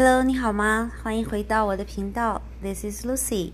[0.00, 0.92] Hello，你好吗？
[1.02, 3.50] 欢迎回到我的频道，This is Lucy。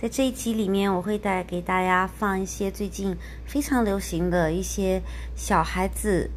[0.00, 5.02] 在这一集里面，我会带给大家放一些最近非常流行的一些
[5.34, 6.30] 小孩子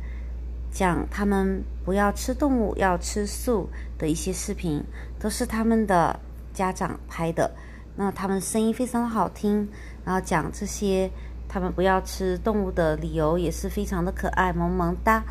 [0.72, 3.70] 讲他们不要吃动物，要吃素
[4.00, 4.84] 的一些视频，
[5.20, 6.20] 都是他们的
[6.52, 7.52] 家长拍的。
[7.96, 9.70] 那他们声音非常好听，
[10.04, 11.12] 然后讲这些
[11.48, 15.24] 他们不要吃动物的理由也是非常的可爱，萌萌哒。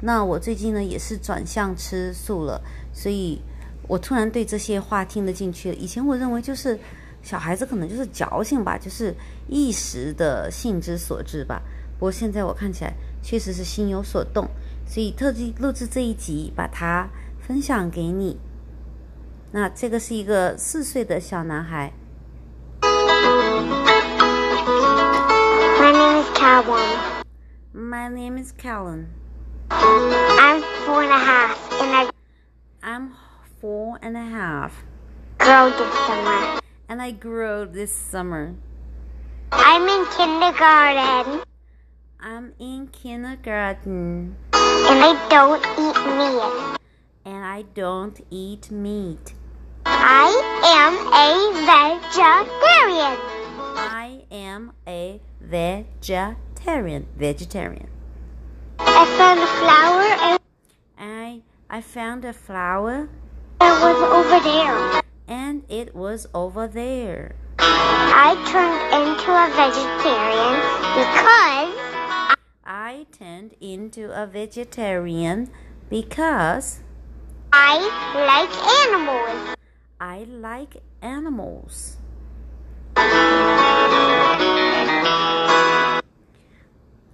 [0.00, 2.60] 那我最近呢也是转向吃素了，
[2.92, 3.40] 所以
[3.88, 5.74] 我突然对这些话听得进去了。
[5.74, 6.78] 以前我认为就是
[7.22, 9.12] 小孩子可能就是矫情吧，就是
[9.48, 11.60] 一时的性之所至吧。
[11.98, 14.46] 不过现在我看起来确实是心有所动，
[14.86, 17.08] 所以特地录制这一集，把它
[17.40, 18.38] 分享给你。
[19.50, 21.92] 那这个是一个四岁的小男孩。
[25.80, 26.84] My name is Calvin.
[27.72, 29.06] My name is Callan.
[29.70, 32.10] I'm four and a half, and I
[32.82, 33.10] I'm
[33.60, 34.84] four and a half,
[35.38, 36.60] grow this summer.
[36.88, 38.54] and I grew this summer.
[39.50, 41.42] I'm in kindergarten,
[42.20, 46.94] I'm in kindergarten, and I don't eat meat.
[47.24, 49.34] and I don't eat meat.
[49.84, 50.28] I
[50.78, 53.18] am a vegetarian.
[53.76, 57.06] I am a vegetarian.
[57.16, 57.88] Vegetarian.
[58.78, 60.38] I found a flower, and
[60.98, 63.08] I I found a flower,
[63.59, 65.03] it was over there.
[65.27, 67.35] and it was over there.
[67.59, 70.55] I turned into a vegetarian
[70.97, 71.73] because
[72.65, 75.49] I turned into a vegetarian
[75.89, 76.79] because
[77.51, 77.79] I
[78.15, 78.53] like
[78.87, 79.55] animals.
[79.99, 81.97] I like animals.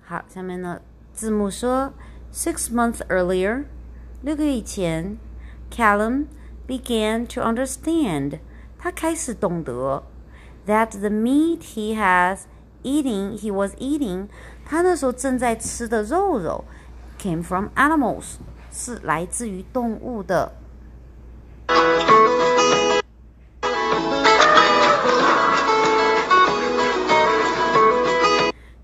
[0.06, 0.82] 好，下面呢，
[1.14, 1.94] 字幕说，
[2.34, 3.66] six months earlier，
[4.22, 5.18] 六个月以前
[5.74, 6.28] ，Callum
[6.68, 8.40] began to understand，
[8.78, 10.04] 他开始懂得，
[10.68, 12.42] that the meat he has
[12.84, 14.28] eating he was eating，
[14.66, 16.64] 他那时候正在吃的肉肉，
[17.20, 18.36] came from animals，
[18.72, 20.54] 是来自于动物的。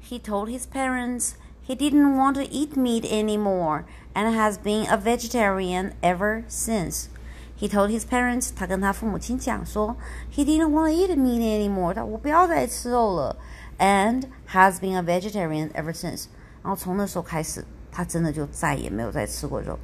[0.07, 1.33] He told his parents
[1.69, 7.09] he didn't want to eat meat anymore and has been a vegetarian ever since.
[7.57, 9.95] He told his parents，他跟他父母亲讲说，
[10.31, 13.37] he didn't want to eat meat anymore，他我不要再吃肉了，
[13.79, 16.25] and has been a vegetarian ever since。
[16.61, 19.79] 然后从那时候开始，他真的就再也没有再吃过肉，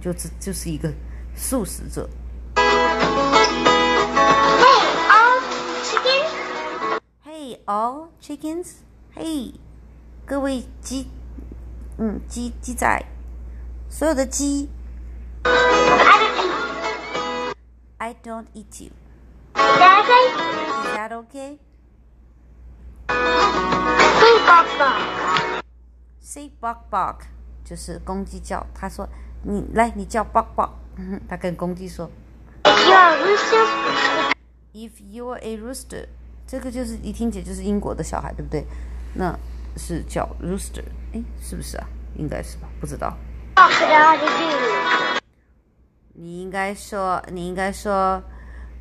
[0.00, 0.92] 就这就是一个
[1.36, 2.08] 素食者。
[2.56, 2.64] Hey,
[5.16, 5.40] all
[7.44, 8.64] Hey, all chickens.
[8.64, 8.66] chickens.
[9.14, 9.54] Hey，
[10.24, 11.08] 各位鸡，
[12.01, 13.05] 嗯，鸡鸡仔，
[13.89, 14.69] 所有的鸡
[15.43, 15.51] I
[18.13, 18.81] don't，I don't eat.
[18.81, 18.91] you.
[19.53, 20.31] Is that okay?
[20.85, 21.57] Is that okay?
[24.21, 25.61] Say Bob Bob.
[26.21, 27.17] Say bok bok，
[27.65, 28.65] 就是公鸡叫。
[28.73, 29.09] 他说
[29.43, 30.69] ：“你来，你叫 bok bok。”
[31.27, 32.09] 他跟公鸡说
[32.63, 36.07] If you're a rooster,：“If you're a rooster，
[36.47, 38.65] 这个就是一听起来就是英国的小孩，对不对？
[39.15, 39.37] 那
[39.78, 41.86] 是叫 rooster，哎，是不是啊？
[42.16, 42.68] 应该是吧？
[42.80, 43.16] 不知道。
[43.56, 45.20] what could I do?
[46.14, 48.22] 你应该说，你应该说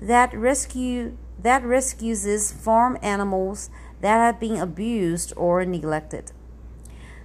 [0.00, 3.68] That rescue that rescues farm animals
[4.00, 6.32] that have been abused or neglected.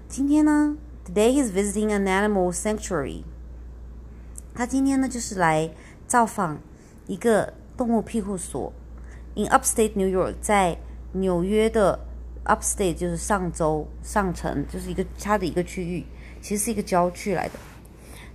[0.09, 3.25] 今天呢，Today he is visiting an animal sanctuary.
[4.55, 5.69] 他今天呢就是来
[6.07, 6.61] 造访
[7.09, 8.73] 一个动物庇护所
[9.35, 10.79] ，in upstate New York，在
[11.13, 11.99] 纽约的
[12.45, 16.07] upstate 就是上州上城，就是一个它的一个区域，
[16.41, 17.59] 其实是一个郊区来的。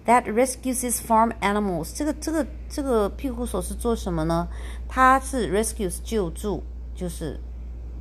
[0.05, 4.49] That rescues farm animals，这个这个这个庇护所是做什么呢？
[4.89, 6.63] 它是 rescues 救助，
[6.93, 7.39] 就是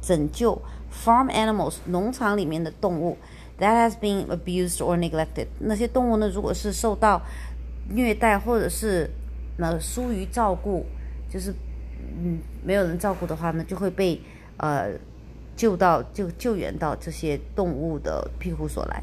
[0.03, 0.61] 拯救
[0.93, 3.17] farm animals 农场里面的动物
[3.61, 5.47] that has been abused or neglected。
[5.61, 7.23] 那些动物呢，如果是受到
[7.91, 9.09] 虐待或者是
[9.59, 10.85] 呃疏于照顾，
[11.33, 11.55] 就是
[12.21, 14.21] 嗯没有人照顾的话呢，就会被
[14.57, 14.91] 呃
[15.55, 19.03] 救到就救援到这些动物的庇护所来。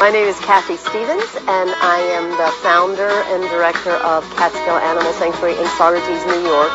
[0.00, 5.12] My name is Kathy Stevens, and I am the founder and director of Catskill Animal
[5.12, 6.70] Sanctuary in Saugerties, New York.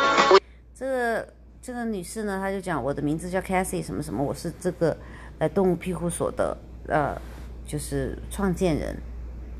[0.77, 1.27] 这个
[1.65, 4.95] 这个女士呢，她就讲我的名字叫 Cassie 什么什么，我是这个
[5.39, 6.55] 呃动物庇护所的
[6.87, 7.19] 呃
[7.65, 8.95] 就是创建人，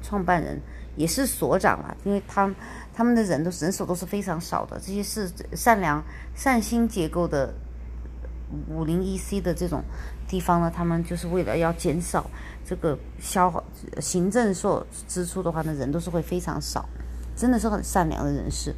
[0.04, 0.62] 创办人，
[0.96, 2.54] 也是所长了，因为他
[2.94, 6.00] 他们的人都人手都是非常少的，这些是善良
[6.36, 7.52] 善心结构的
[8.70, 9.84] 五零一 C 的这种
[10.28, 12.30] 地方呢，他们就是为了要减少
[12.64, 13.64] 这个消耗
[14.00, 16.88] 行政所支出的话呢，人都是会非常少，
[17.36, 18.76] 真的是很善良的人士。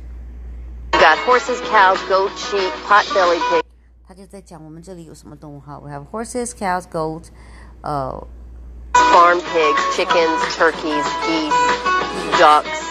[0.96, 3.62] We've got horses, cows, goats, sheep, pot-bellied pigs.
[4.06, 7.28] 他就在讲我们这里有什么动物哈，we have horses, cows, goats，
[7.82, 8.26] 呃
[8.93, 11.54] farm pigs, chickens, turkeys, geese,
[12.38, 12.82] ducks,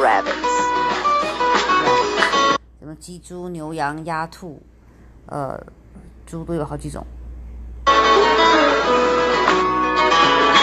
[0.00, 0.46] rabbits.
[2.78, 4.62] 什么鸡、猪、牛、羊、鸭、兔，
[5.26, 5.60] 呃，
[6.26, 7.04] 猪都有好几种。
[7.86, 7.94] I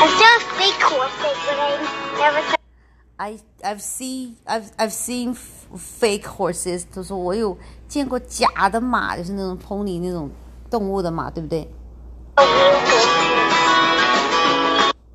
[0.08, 1.78] saw fake horses, but I
[2.18, 2.56] never saw.
[3.20, 7.58] I I've seen I've I've seen f- fake horses，就是说我有
[7.88, 10.30] 见过假的马，就是那种 pony 那种
[10.70, 11.70] 动物的马，对不对
[12.36, 13.06] a real horse.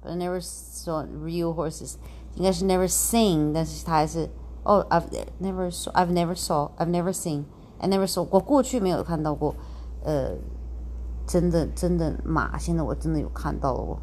[0.03, 1.97] ？But I never saw real horses，
[2.37, 4.31] 应该是 never seen，但是它还是
[4.63, 7.45] 哦、i v e never saw I've never saw I've never seen
[7.79, 9.55] I never saw 我过去没有看到过，
[10.05, 10.31] 呃，
[11.27, 13.99] 真的真的马，现在我真的有看到了哦。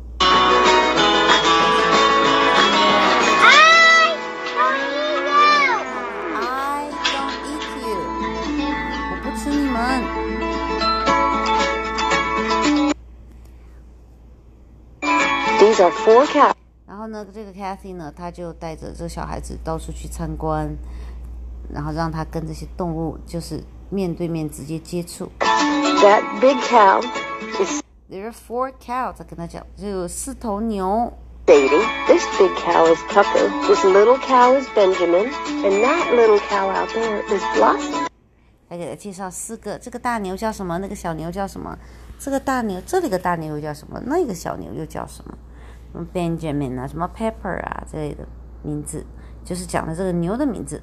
[15.72, 16.52] These are four cats.
[16.86, 20.76] 然后呢，这个 Kathy 呢，她就带着这个小孩子到处去参观，
[21.72, 25.32] 然后让他跟这些动物就是面对面直接接触。
[25.38, 27.00] That big cow
[27.58, 27.80] is
[28.10, 31.10] There are four cows，他跟他讲，就有四头牛。
[31.46, 31.86] Sadie.
[32.06, 33.48] This big cow is Tucker.
[33.66, 35.32] This little cow is Benjamin.
[35.46, 38.08] And that little cow out there is Blossom.
[38.68, 40.76] 他给他介绍四个，这个大牛叫什么？
[40.76, 41.78] 那个小牛叫什么？
[42.18, 43.98] 这个大牛，这里个大牛又叫什么？
[44.04, 45.34] 那个小牛又叫什么？
[45.92, 48.26] 什么 Benjamin 啊，什么 Pepper 啊之类的
[48.62, 49.04] 名字，
[49.44, 50.82] 就是讲的这个牛的名字。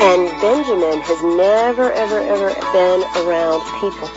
[0.00, 4.08] And Benjamin has never, ever, ever been around people.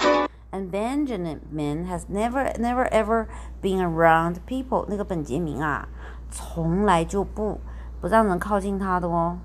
[0.52, 3.28] And Benjamin has never, never, ever
[3.62, 4.86] been around people.
[4.88, 5.88] 那个本杰明啊，
[6.30, 7.60] 从来就不
[8.00, 9.40] 不让人靠近他的哦。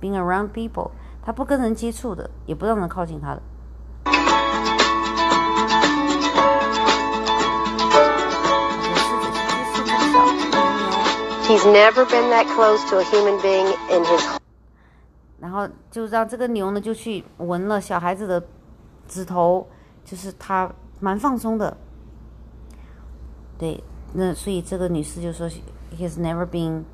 [0.00, 0.90] Being around people，
[1.22, 3.42] 他不跟人接触的，也不让人靠近他的。
[11.48, 14.38] He's never been that close to a human being in his
[15.40, 18.46] 然后就让这个牛呢就去闻了小孩子的
[19.08, 19.66] 指头，
[20.04, 21.74] 就是他蛮放松的。
[23.56, 25.48] 对，那所以这个女士就说
[25.96, 26.84] ，He's never been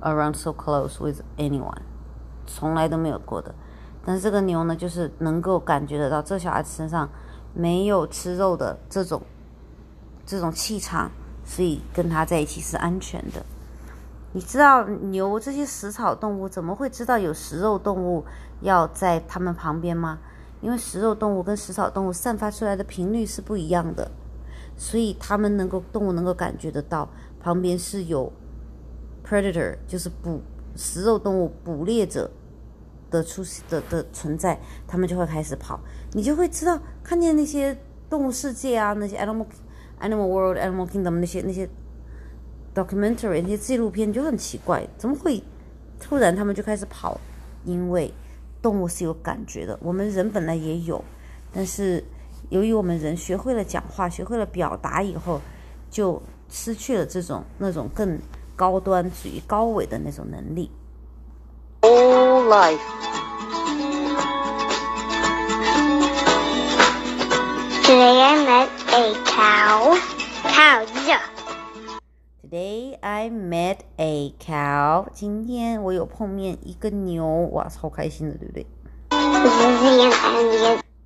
[0.00, 1.82] around so close with anyone，
[2.48, 3.54] 从来都没有过的。
[4.04, 7.08] 但是这个牛呢，就是能够感觉得到这小孩子身上
[7.54, 9.22] 没有吃肉的这种
[10.24, 11.12] 这种气场，
[11.46, 13.42] 所以跟他在一起是安全的。
[14.32, 18.22] 你知道牛这些食草动物怎么会知道有食肉动物
[18.60, 20.18] 要在它们旁边吗？
[20.60, 24.10] 因为食肉动物跟食草动物散发出来的频率是不一样的，
[24.76, 27.08] 所以它们能够动物能够感觉得到
[27.40, 28.30] 旁边是有
[29.26, 30.42] predator，就是捕
[30.74, 32.30] 食肉动物捕猎者
[33.10, 35.80] 的出的的存在，它们就会开始跑。
[36.12, 37.78] 你就会知道看见那些
[38.10, 39.46] 动物世界啊，那些 animal
[40.00, 41.68] animal world animal kingdom 那些那些。
[42.74, 45.42] documentary 那些纪录片就很奇怪，怎么会
[45.98, 47.18] 突然他们就开始跑？
[47.64, 48.12] 因为
[48.60, 51.02] 动物是有感觉的，我们人本来也有，
[51.54, 52.04] 但是
[52.50, 55.40] 由于我们人学会了讲话，学会了表达以后，
[55.88, 58.18] 就失去了这种那种更
[58.54, 60.70] 高端、属于高维的那种能力。
[61.80, 63.15] All life.
[67.86, 69.94] Today I met a cow.
[70.42, 71.22] Cow, yeah.
[72.42, 75.06] Today I met a cow。
[75.12, 78.66] 今天我有碰面一个牛，哇，超开心的，对不对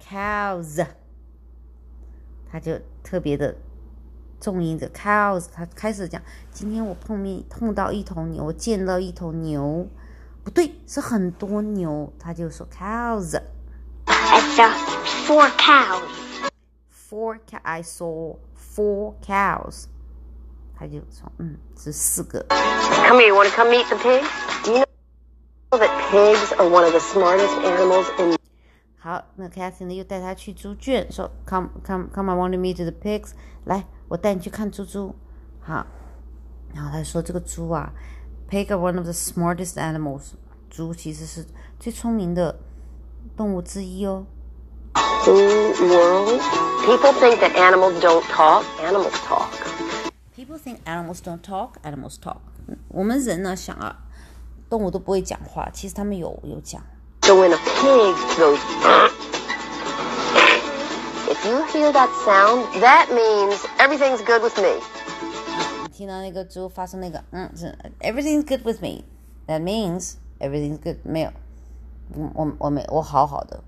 [0.02, 0.86] cows，
[2.50, 3.54] 他就特别的
[4.40, 9.86] 重音的 cows，他开始讲，今天我碰面碰到一头牛，我见到一头牛，
[10.42, 13.38] 不对，是很多牛，他就说 cows。
[14.06, 14.72] I saw
[15.26, 16.19] four cows.
[17.09, 19.85] Four cow, I saw four cows。
[20.77, 22.45] 他就说，嗯，是四个。
[22.49, 24.27] Come here, you want to come meet the pigs?
[24.63, 24.83] Do you
[25.71, 28.37] know that pigs are one of the smartest animals in
[28.97, 33.31] 好，那 Kathy 呢又带他去猪圈，说 Come, come, come, I want to meet the pigs。
[33.65, 35.15] 来，我带你去看猪猪。
[35.61, 35.85] 好，
[36.73, 37.93] 然后他说这个猪啊，
[38.49, 40.33] pig are one of the smartest animals。
[40.69, 41.45] 猪其实是
[41.79, 42.59] 最聪明的
[43.37, 44.25] 动物之一哦。
[44.95, 46.41] whole world?
[46.85, 48.63] People think that animals don't talk.
[48.81, 49.49] Animals talk.
[50.35, 51.77] People think animals don't talk.
[51.83, 52.37] Animals talk.
[52.87, 53.97] 我们人呢想啊，
[54.69, 56.81] 动物都不会讲话，其实他们有有讲。
[57.21, 58.59] So when a pig goes,
[61.27, 64.79] if you hear that sound, that means everything's good with me.
[65.83, 69.03] 你听到那个猪发出那个嗯是 Everything's good with me.
[69.47, 70.97] That means everything's good.
[71.03, 71.31] 没有，
[72.13, 73.63] 我我我没我好好的。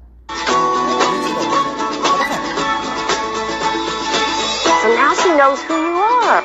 [5.23, 6.43] She knows who you are.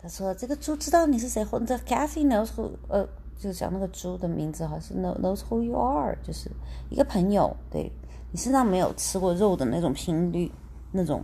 [0.00, 3.06] 他说这个猪知道你是谁，或者 Cathy knows who 呃，
[3.38, 6.50] 就讲那个猪的名字好像是 know knows who you are，就是
[6.90, 7.56] 一个朋友。
[7.70, 7.92] 对
[8.32, 10.50] 你身上没有吃过肉的那种频率，
[10.92, 11.22] 那种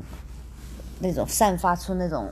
[1.01, 2.29] 那种散发出那种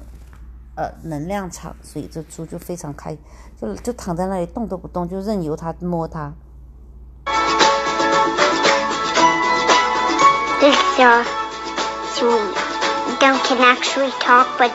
[0.77, 3.17] 呃能量场，所以这猪就非常开，
[3.61, 6.33] 就就躺在那里动都不动，就任由它摸它。
[10.61, 11.27] This is
[12.15, 12.62] sweet.
[13.22, 14.72] Them can actually talk, but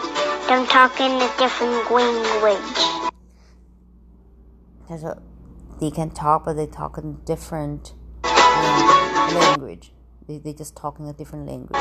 [0.48, 2.86] them talk in a different language.
[4.88, 5.16] 他说，
[5.80, 7.94] They can talk, but they talk in different
[8.24, 9.92] um, language.
[10.26, 11.80] They they just talk in a different language.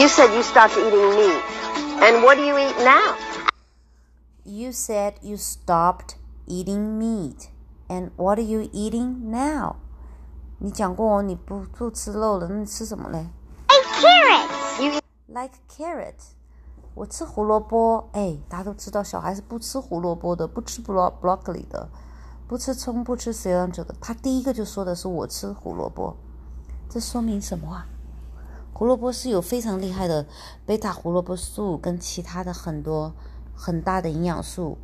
[0.00, 1.42] You said you stopped eating meat.
[1.98, 3.16] And what do you eat now?
[4.44, 7.50] You said you stopped eating meat,
[7.88, 9.76] and what are you eating now?
[10.58, 13.26] 你讲过哦，你不不吃肉了，那你吃什么嘞
[13.68, 14.39] Like carrots.
[15.27, 16.15] ？Like carrot，
[16.95, 18.09] 我吃胡萝卜。
[18.13, 21.87] 哎，大家都知道，小孩是不吃胡萝卜的，不吃 bro broccoli 的，
[22.47, 23.95] 不吃葱，不吃石榴籽的。
[24.01, 26.15] 他第一个就说的是我吃胡萝卜，
[26.89, 27.87] 这说明什么啊？
[28.73, 30.25] 胡萝卜是有非常厉害的
[30.65, 33.13] 贝塔胡萝卜素跟其他的很多
[33.55, 34.79] 很大的营养素。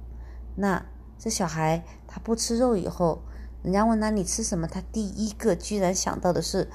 [0.56, 0.86] 那
[1.18, 3.24] 这小孩他不吃肉以后，
[3.64, 6.70] 人家问他你吃什么，他第一个居然想到的是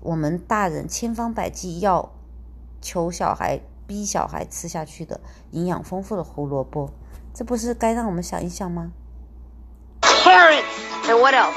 [0.00, 2.12] 我们大人千方百计要
[2.85, 5.19] 求小孩、逼小孩吃下去的
[5.51, 6.89] 营养丰富的胡萝卜，
[7.33, 8.91] 这不是该让我们想一想吗？
[10.01, 10.63] carrots.
[11.07, 11.55] And what else?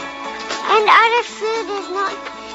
[0.66, 2.12] And other food is not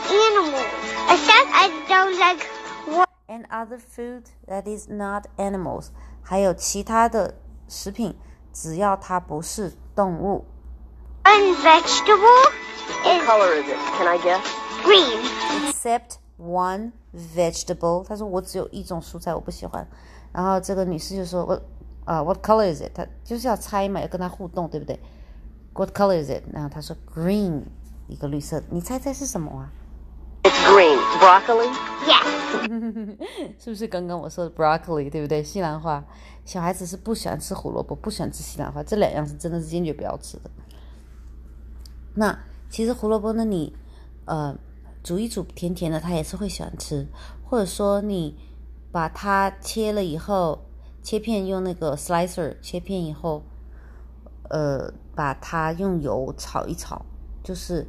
[0.09, 0.65] animals.
[1.07, 2.45] Except I don't like
[2.87, 5.89] what and other food that is not animals，
[6.21, 7.35] 还有其他的
[7.67, 8.17] 食品，
[8.51, 10.45] 只要它不是动物。
[11.23, 12.51] one vegetable
[13.03, 13.77] What is color is it?
[13.97, 14.41] Can I guess?
[14.83, 15.19] green.
[15.67, 16.91] Except one
[17.34, 19.86] vegetable，他说我只有一种蔬菜我不喜欢。
[20.32, 21.60] 然后这个女士就说我
[22.04, 22.92] 啊、w h a t color is it？
[22.94, 25.00] 她就是要猜嘛，要跟他互动，对不对
[25.72, 26.42] ？What color is it？
[26.52, 27.62] 然后她说 green，
[28.08, 29.72] 一个绿色，你猜猜是什么啊
[30.42, 30.98] ？It's green.
[31.18, 31.72] Broccoli?
[32.04, 33.16] Yes.
[33.58, 35.42] 是不是刚刚我说的 broccoli 对不对？
[35.42, 36.04] 西兰花，
[36.44, 40.50] 小孩子是不喜欢吃胡萝卜，不喜欢吃西兰花，这两样是真的是坚决不要吃的。
[42.16, 43.74] 那其实胡萝卜呢，你
[44.26, 44.54] 呃
[45.04, 47.06] 煮一煮甜甜的，他也是会喜欢吃，
[47.44, 48.34] 或者说你
[48.90, 50.64] 把它切了以后，
[51.02, 53.42] 切片用那个 slicer 切片以后，
[54.48, 57.04] 呃，把它用油炒一炒，
[57.42, 57.86] 就是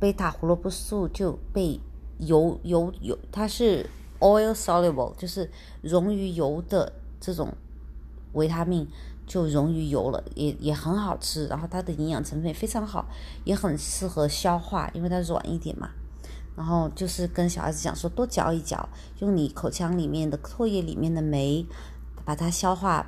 [0.00, 1.80] 贝塔胡萝卜素就被
[2.18, 5.48] 油油油，它是 oil soluble，就是
[5.82, 7.54] 溶于油的这种
[8.32, 8.88] 维他命
[9.24, 13.06] 就溶于油了，也也很好吃，然后它的营养成分非常好，
[13.44, 15.90] 也很适合消化，因为它软一点嘛。
[16.56, 21.66] 然后就是跟小孩子讲说，多嚼一嚼，用你口腔里面的唾液里面的酶，
[22.24, 23.06] 把它消化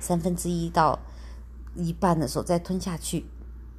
[0.00, 0.98] 三分之一到
[1.76, 3.24] 一半的时候再吞下去，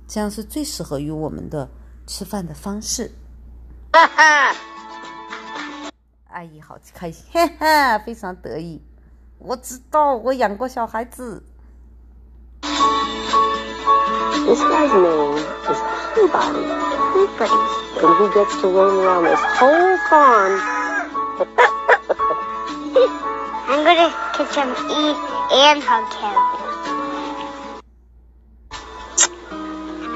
[0.08, 1.70] 这样是最适合于我们的
[2.08, 3.12] 吃饭的方式。
[6.30, 8.82] 阿姨好开心， 哈哈，非常得意。
[9.38, 11.44] 我知道，我养过小孩子。
[14.46, 15.80] This guy's name is
[16.14, 17.05] Peabody.
[17.15, 17.61] Peabody.
[18.01, 20.61] And he gets to roam around this whole farm.
[23.69, 25.17] I'm gonna catch him, eat,
[25.53, 26.37] and hug him.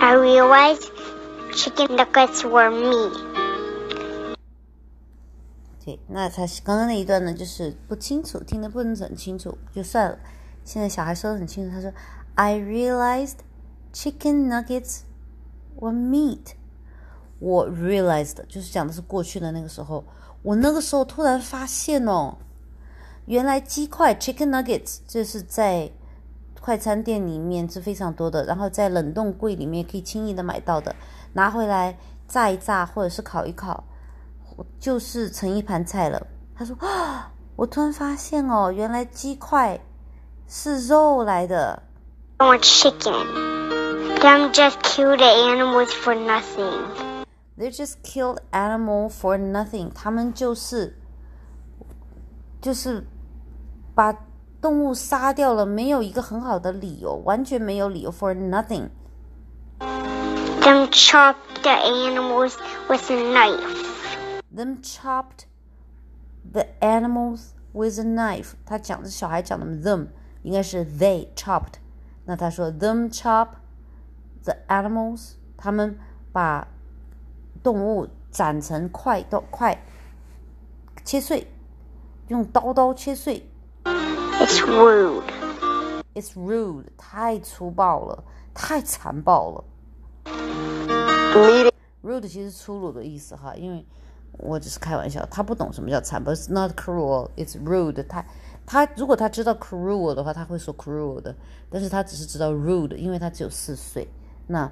[0.00, 0.90] I realized
[1.54, 3.10] chicken nuggets were me.
[5.84, 10.18] 对，那他刚刚那一段呢，就是不清楚，听得不是很清楚，就算了。
[10.64, 11.92] 现在小孩说的很清楚，他说：“
[12.34, 13.38] I realized
[13.92, 15.00] chicken nuggets
[15.76, 16.54] were meat。”
[17.39, 20.03] 我 realized 就是讲的是过去的那个时候，
[20.41, 22.35] 我那个时候突然发现哦，
[23.25, 25.89] 原来鸡块 chicken nuggets 这是在
[26.59, 30.93] 快餐店里面是非常多的，然后在冷冻柜里面可以轻易的买到的，
[31.33, 33.83] 拿回来炸一炸或者是烤一烤，
[34.79, 36.27] 就是成一盘菜了。
[36.53, 39.79] 他说啊，我突然发现哦，原来鸡块
[40.47, 41.81] 是肉来的。
[42.37, 43.13] I want chicken.
[44.19, 47.08] Them just kill the animals for nothing.
[47.58, 50.98] They just killed animal for nothing，他们就是
[52.60, 53.06] 就是
[53.94, 54.26] 把
[54.60, 58.88] 动物杀掉了，没有一个很好的理由，完全没有理由，for nothing。
[59.78, 62.54] Them chop the animals
[62.88, 64.40] with a knife.
[64.52, 65.44] Them chopped
[66.50, 68.54] the animals with a knife。
[68.64, 70.08] 他讲的小孩讲的 them
[70.42, 71.74] 应该是 they chopped。
[72.24, 73.48] 那他说 them chop
[74.42, 75.98] the animals，他们
[76.32, 76.66] 把
[77.63, 79.81] 动物斩成块刀块，
[81.03, 81.47] 切碎，
[82.27, 83.49] 用刀刀切碎。
[83.83, 85.23] It's rude.
[86.13, 88.23] It's rude，太粗暴了，
[88.53, 89.63] 太残暴了。
[92.01, 93.85] Rude 其实粗鲁的意思哈，因为
[94.37, 98.25] 我只是开玩笑，他不懂什么叫残暴，it's not cruel，it's rude 他。
[98.65, 101.35] 他如果他知道 cruel 的话，他会说 cruel 的，
[101.69, 104.07] 但是他只是知道 rude，因为他只有四岁，
[104.47, 104.71] 那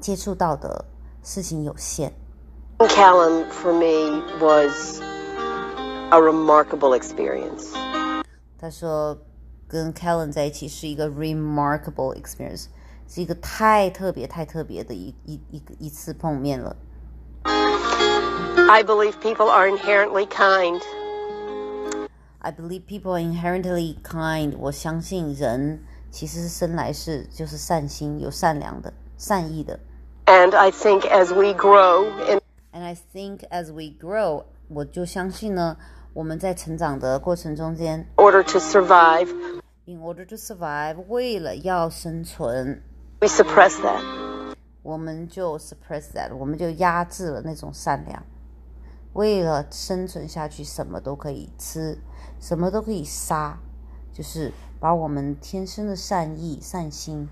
[0.00, 0.84] 接触到的
[1.21, 2.13] 事情有限。
[2.79, 4.99] Callan for me was
[6.09, 7.69] a remarkable experience.
[8.59, 9.17] 他说
[9.67, 12.65] 跟 Kellen 在一起是一个 remarkable experience，
[13.07, 16.75] 是一个太特别、太特别的一一一个一次碰面了。
[17.45, 20.81] I believe people are inherently kind.
[22.39, 24.55] I believe people are inherently kind。
[24.57, 25.81] 我相信人
[26.11, 29.79] 其实是生来是就是善心、有善良的、善意的。
[30.27, 32.39] And I think as we grow in
[32.71, 35.77] And I think as we grow，我就相信呢，
[36.13, 39.27] 我们在成长的过程中间 order to survive,
[39.85, 42.81] ，in order to survive，为了要生存，
[43.19, 44.01] we suppress that.
[44.81, 48.23] 我们就 suppress that，我们就压制了那种善良。
[49.13, 51.99] 为了生存下去，什么都可以吃，
[52.39, 53.59] 什么都可以杀，
[54.11, 57.29] 就是把我们天生的善意、善心，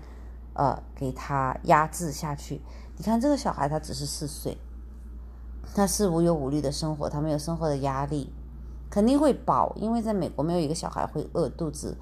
[0.54, 2.60] 呃，给它压制下去。
[2.97, 4.57] 你看这个小孩，他只是四岁，
[5.75, 8.29] 他是无忧无虑的生活，他没有生活的压力，
[8.89, 11.95] 肯定会饱，因为在美国没有一个小孩会饿肚子，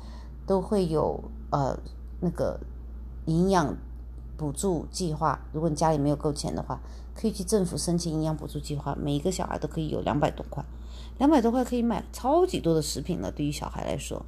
[0.45, 1.21] 都会有
[1.51, 1.77] 呃
[2.21, 2.59] 那个
[3.25, 3.75] 营养
[4.37, 5.39] 补助计划。
[5.51, 6.79] 如果你家里没有够钱的话，
[7.13, 10.63] 可以去政府申请营养补助计划，每一个小孩都可以有两百多块，
[11.17, 13.29] 两百多块可以买超级多的食品了。
[13.31, 14.25] 对于小孩来说，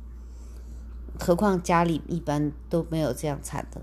[1.17, 3.81] 何况家里一般都没有这样惨的，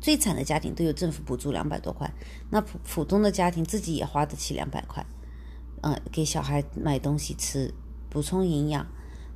[0.00, 2.12] 最惨的家庭都有政府补助两百多块，
[2.50, 5.04] 那普普通的家庭自己也花得起两百块，
[5.82, 7.72] 嗯、给小孩买东西吃，
[8.08, 8.86] 补充营养，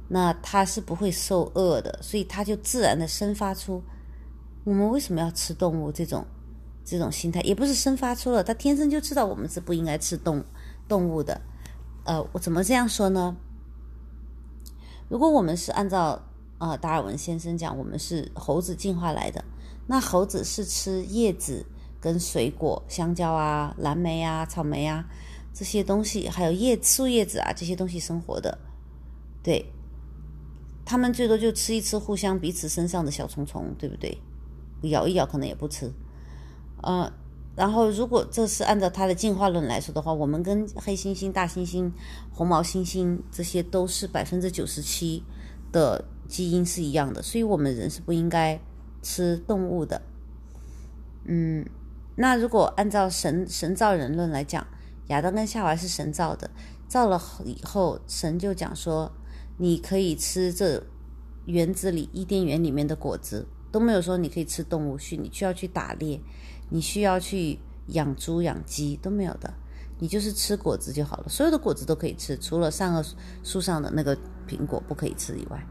[0.09, 3.83] 那他是不会受饿的，所以他就自然的生发出
[4.64, 6.25] 我们为什么要吃动物这种
[6.85, 10.44] 这种心态，也不是生发出了，他天生就知道我们是不应该吃动
[10.88, 11.40] 动物的。
[12.05, 13.37] 呃，我怎么这样说呢？
[15.09, 16.20] 如果我们是按照
[16.59, 19.44] 呃达尔文先生讲，我们是猴子进化来的，
[19.87, 21.64] 那猴子是吃叶子
[22.01, 25.05] 跟水果，香蕉啊、蓝莓啊、草莓啊
[25.53, 28.57] 这些东西，还有叶树叶子啊这些东西生活的。
[29.42, 29.64] 对，
[30.85, 34.16] 他们最多就吃一吃互相彼此身上的小虫虫，对不对？
[34.83, 35.92] 咬一咬可能也不吃。
[36.83, 37.12] 呃，
[37.55, 41.90] 然后如果这是按照它的进化论来说的话，我们跟黑猩猩、大猩猩、
[42.33, 45.23] 红毛猩猩这些都是百分之九十七
[45.71, 48.59] 的基因是一样的，所以我们人是不应该
[49.02, 50.00] 吃动物的。
[51.24, 51.66] 嗯，
[52.16, 54.66] 那如果按照神神造人论来讲，
[55.08, 56.50] 亚当跟夏娃是神造的，
[56.88, 59.12] 造了以后，神就讲说，
[59.58, 60.82] 你可以吃这
[61.46, 66.20] 园子里伊甸园里面的果子，都没有说你可以吃动物，去你需要去打猎，
[66.70, 69.52] 你需要去养猪养鸡都没有的，
[69.98, 73.04] 你就是吃果子就好了，所有的果子都可以吃，除了善恶
[73.42, 74.16] 树上的那个
[74.48, 75.66] 苹果不可以吃以外，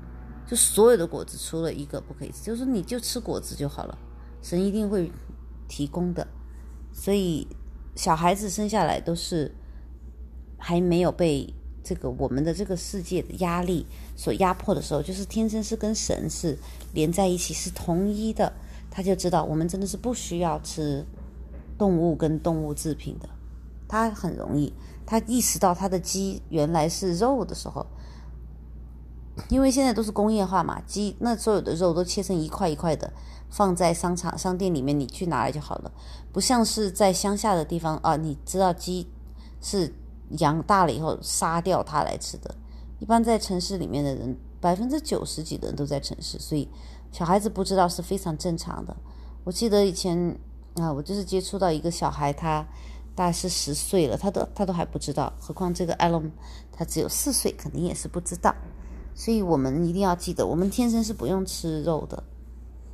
[0.51, 3.97] 就所有的果子除了一个不可以吃，就是你就吃果子就好了，
[4.41, 5.09] 神一定会
[5.69, 6.27] 提供的，
[6.91, 7.47] 所以
[7.95, 9.49] 小孩子生下来都是
[10.57, 11.47] 还没有被
[11.81, 13.85] 这个我们的这个世界的压力
[14.17, 16.57] 所压迫的时候，就是天生是跟神是
[16.91, 18.51] 连在一起，是同一的，
[18.89, 21.05] 他就知道我们真的是不需要吃
[21.77, 23.29] 动物跟动物制品的，
[23.87, 24.73] 他很容易，
[25.05, 27.87] 他意识到他的鸡原来是肉的时候。
[29.49, 33.11] 因为现在都是工业化嘛，鸡那所有的肉都切成一块一块的，
[33.49, 35.91] 放在商场、商店里面，你去拿来就好了。
[36.31, 39.07] 不像是在乡下的地方啊，你知道鸡
[39.61, 39.93] 是
[40.39, 42.53] 养大了以后杀掉它来吃的。
[42.99, 46.69] 一般在城市里面的人，百分之九十几的人都在城市，所以
[47.11, 48.95] 小孩子不知道是非常正常的。
[49.43, 50.37] 我记得以前
[50.75, 52.65] 啊，我就是接触到一个小孩，他
[53.15, 56.29] 大概是十岁了，他都他都还不知道，何况这个艾隆
[56.71, 58.55] 他只有四岁，肯定也是不知道。
[59.13, 62.23] 所以我们一定要记得，我们天生是不用吃肉的。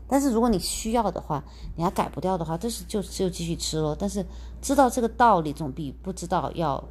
[0.10, 1.44] 但是如果你需要的话，
[1.76, 3.96] 你还改不掉的话，这是就就继续吃咯。
[4.00, 4.26] 但是
[4.62, 6.84] 知道这个道理总比不知道要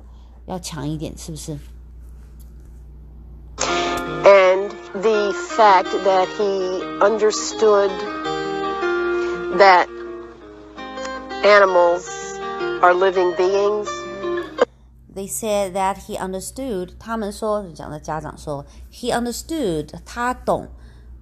[0.46, 1.56] 要强一点，是不是
[4.24, 7.90] ？And the fact that he understood
[9.56, 9.88] that
[11.42, 12.04] animals
[12.82, 13.88] are living beings.
[15.15, 16.91] They said that he understood.
[16.97, 19.93] 他们说讲的家长说，he understood.
[20.05, 20.67] 他懂。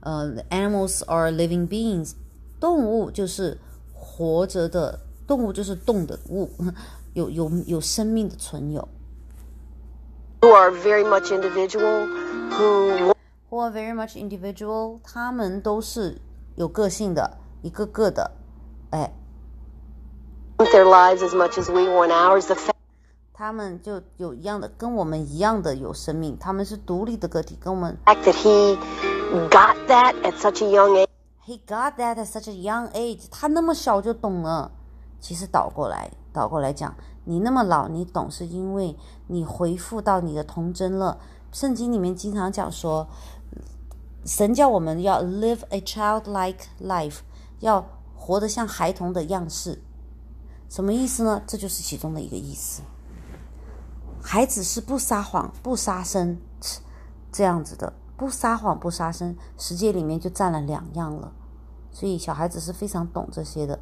[0.02, 2.14] 呃、uh,，animals are living beings.
[2.60, 3.60] 动物就是
[3.94, 6.50] 活着的动物，就是动的物，
[7.14, 8.88] 有有有生命的存有。
[10.42, 12.08] Who are very much individual,
[12.52, 13.14] who
[13.50, 15.00] who are very much individual.
[15.04, 16.22] 他们都是
[16.56, 18.32] 有个性的，一个个的，
[18.92, 19.12] 哎。
[20.60, 22.48] Their lives as much as we want ours.
[22.48, 22.56] The
[23.37, 27.99] 他们就有一样的，跟我们一样的有生命，他们是独立的个体，跟我们。
[28.05, 28.79] fact that he
[29.51, 31.09] got that at such a young age.
[31.45, 33.23] He got that at such a young age.
[33.33, 34.71] 他那么小就懂了。
[35.19, 36.95] 其实倒过来，倒过来讲，
[37.25, 41.19] 你那么老，你懂是因为你回复到你的童真了。
[41.51, 43.09] 圣经里面经常讲说，
[44.25, 47.17] 神叫我们要 live a childlike life，
[47.59, 49.83] 要活得像孩童的样式。
[50.69, 51.43] 什么意思呢？
[51.49, 52.83] 这就是其中的一个意思。
[54.27, 56.39] 孩子是不撒谎、不杀生，
[57.31, 61.31] 这样子的，不撒谎、不杀生，世界里面就占了两样了。
[61.93, 63.79] 所以小孩子是非常懂这些的，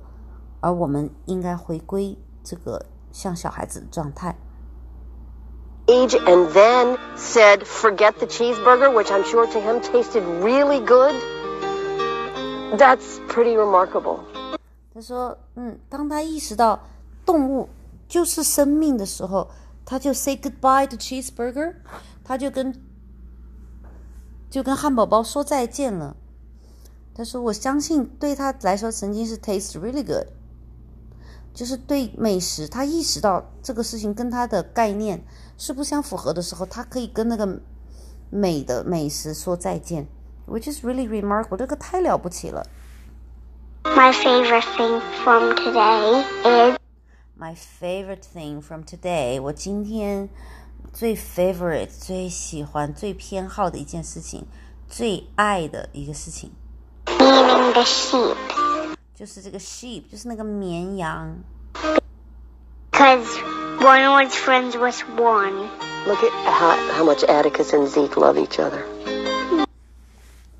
[0.61, 4.37] 而我们应该回归这个像小孩子的状态。
[5.87, 11.15] Age and then said, "Forget the cheeseburger," which I'm sure to him tasted really good.
[12.77, 14.19] That's pretty remarkable.
[14.93, 16.81] 他说：“嗯，当他意识到
[17.25, 17.69] 动物
[18.09, 19.49] 就是生命的时候。”
[19.86, 21.76] 他就 say goodbye to cheeseburger，
[22.24, 22.74] 他就跟
[24.50, 26.16] 就跟汉堡包说再见了。
[27.14, 30.28] 他说：“我相信对他来说，曾经是 taste really good，
[31.52, 35.24] 就是对美食，他意识到这个事情跟他的概念
[35.58, 37.60] 是不相符合的时候，他可以跟那个
[38.30, 40.08] 美的美食说再见，
[40.48, 42.64] which is really remarkable，这个太了不起了。”
[43.84, 46.78] My favorite thing from today is
[47.42, 50.30] my favorite thing from today，我今天
[50.94, 54.46] 最 favorite、最喜欢、最偏好的一件事情，
[54.88, 56.52] 最爱的一个事情。
[57.06, 58.36] Meaning the sheep.
[59.16, 61.38] 就是这个 sheep，就是那个绵羊。
[62.92, 63.26] Because
[63.80, 65.68] one of his friends was one.
[66.08, 68.84] Look at how, how much Atticus and Zeke love each other.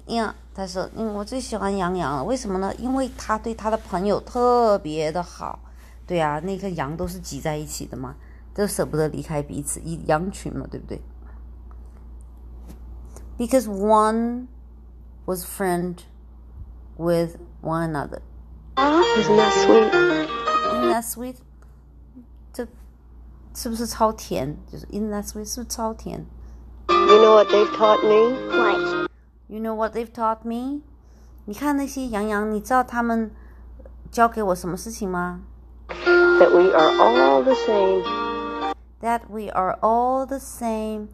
[0.08, 2.74] 呀，他说，嗯，我最喜欢羊羊了，为什么呢？
[2.78, 5.60] 因为他对他的朋友特别的好。
[6.07, 8.17] 对啊，那个羊都是挤在一起的嘛，
[8.53, 11.01] 都舍不得离开彼此，一羊群嘛，对不对
[13.39, 14.47] ？Because one
[15.25, 15.97] was friend
[16.97, 18.21] with one another.
[18.77, 19.91] Isn't that sweet?
[19.91, 21.37] Isn't that sweet?
[22.53, 22.67] 这
[23.55, 24.57] 是不是超甜？
[24.71, 25.45] 就是 Isn't that sweet？
[25.45, 26.27] 是不是超甜
[26.89, 28.35] ？You know what they've taught me?
[28.49, 29.09] What?
[29.49, 30.83] You know what they've taught me?
[31.45, 33.31] 你看那些羊羊，你知道他们
[34.11, 35.41] 教给我什么事情吗
[36.42, 38.04] ？that we are all the same.
[39.02, 41.10] That we are all the same.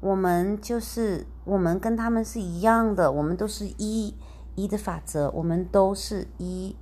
[0.00, 4.14] 我们就是我们跟他们是一样的，我们都是一
[4.54, 6.76] 一的法则，我们都是一。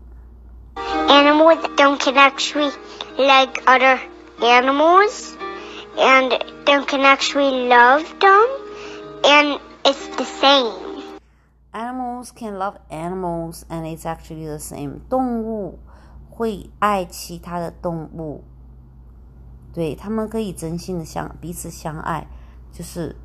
[0.77, 2.71] Animals don't can actually
[3.16, 3.99] like other
[4.40, 5.33] animals,
[5.97, 8.47] and don't can actually love them,
[9.23, 10.73] and it's the same.
[11.73, 15.01] Animals can love animals, and it's actually the same.
[15.09, 15.79] 动物。
[16.34, 18.44] 会爱其他的动物，
[19.72, 22.26] 对他们可以真心的相彼此相爱，
[22.72, 23.15] 就是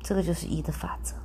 [0.00, 1.16] 这个就是一的法则。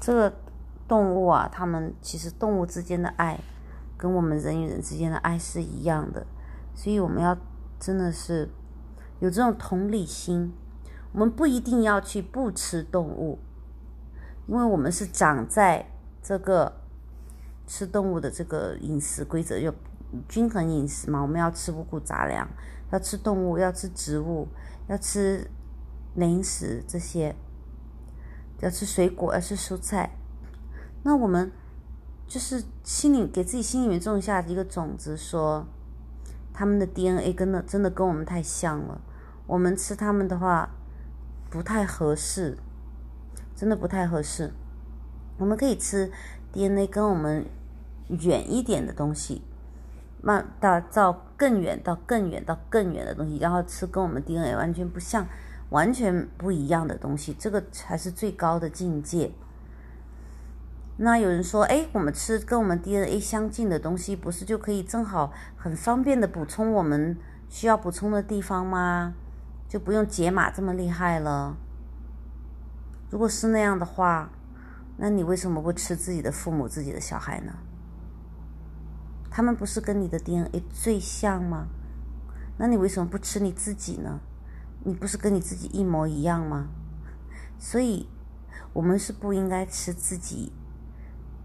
[0.00, 0.34] 这个
[0.86, 3.40] 动物啊，他们其实动物之间的爱，
[3.96, 6.26] 跟我们人与人之间的爱是一样的，
[6.74, 7.34] 所以我们要
[7.80, 8.50] 真的是
[9.20, 10.52] 有这种同理心。
[11.14, 13.38] 我们不一定要去不吃动物，
[14.48, 15.88] 因为我们是长在
[16.20, 16.80] 这个
[17.68, 19.72] 吃动物的这个饮食规则，要
[20.28, 21.22] 均衡饮食嘛。
[21.22, 22.48] 我们要吃五谷杂粮，
[22.90, 24.48] 要吃动物，要吃植物，
[24.88, 25.48] 要吃
[26.16, 27.36] 零食这些，
[28.58, 30.18] 要吃水果，要吃蔬菜。
[31.04, 31.52] 那我们
[32.26, 35.64] 就是心里给自己心里面种下一个种子，说
[36.52, 39.00] 他们的 DNA 跟的真的跟我们太像了。
[39.46, 40.68] 我们吃他们的话。
[41.54, 42.58] 不太合适，
[43.54, 44.52] 真的不太合适。
[45.38, 46.10] 我们可以吃
[46.52, 47.46] DNA 跟我们
[48.08, 49.40] 远一点的东西，
[50.20, 55.28] 慢到到更远到更远到更远的东西，然后吃跟我们 DNA 完全不像、
[55.70, 59.30] 完全不一样的东西，这个才是最高的境界。
[60.96, 67.16] 那有人说，哎，我们吃跟我们 DNA 相近的东西，不是就可以正好很方便的补充我们
[67.48, 69.14] 需要补充的地方吗？
[69.74, 71.56] 就不用解码这么厉害了。
[73.10, 74.30] 如果是那样的话，
[74.98, 77.52] 那你为什么不吃自己的父母、自己的小孩呢？
[79.32, 81.66] 他们不是跟你的 DNA 最像吗？
[82.56, 84.20] 那你为什么不吃你自己呢？
[84.84, 86.68] 你不是跟你自己一模一样吗？
[87.58, 88.08] 所以，
[88.72, 90.52] 我们是不应该吃自己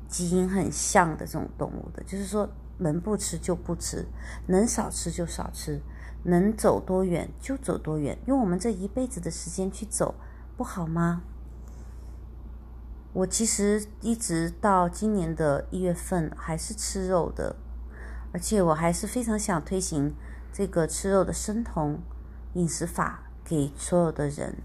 [0.07, 2.03] 基因很像的这种动物的。
[2.03, 4.05] 就是说，能不吃就不吃，
[4.45, 5.81] 能少吃就少吃，
[6.23, 10.15] 能走多远就走多远，用我们这一辈子的时间去走，
[10.57, 11.21] 不好吗？
[13.13, 17.55] 我其实一直到今年的一月份还是吃肉的。
[18.31, 20.13] 而且我还是非常想推行
[20.53, 21.99] 这个吃肉的生酮
[22.53, 24.57] 饮食法给所有的人，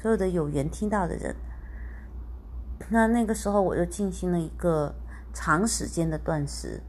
[0.00, 1.36] 所有的有缘听到的人。
[2.88, 4.94] 那那个时候我又进行了一个
[5.34, 6.80] 长时间的断食，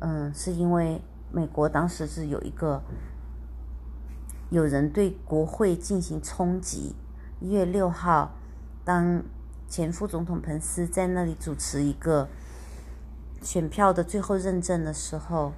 [0.00, 1.00] 嗯，是因为
[1.32, 2.82] 美国当时是有一个
[4.50, 6.94] 有人对国会进行冲击。
[7.40, 8.32] 一月六号，
[8.84, 9.22] 当
[9.68, 12.28] 前副总统彭斯在那里主持一个。
[13.40, 15.52] 选票的最后认证的时候，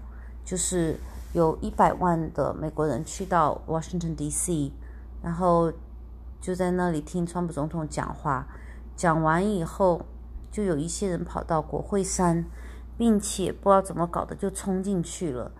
[0.44, 0.98] 就是
[1.32, 4.70] 有一百万的美国人去到 Washington D.C.，
[5.22, 5.72] 然后
[6.42, 8.46] 就在那里听川普总统讲话。
[8.94, 10.04] 讲完以后，
[10.52, 12.44] 就有一些人跑到国会山，
[12.98, 15.50] 并且不知道怎么搞的就冲进去了，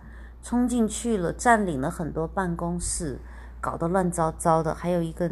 [0.41, 3.19] 冲进去了，占领了很多办公室，
[3.59, 4.73] 搞得乱糟糟的。
[4.73, 5.29] 还有一个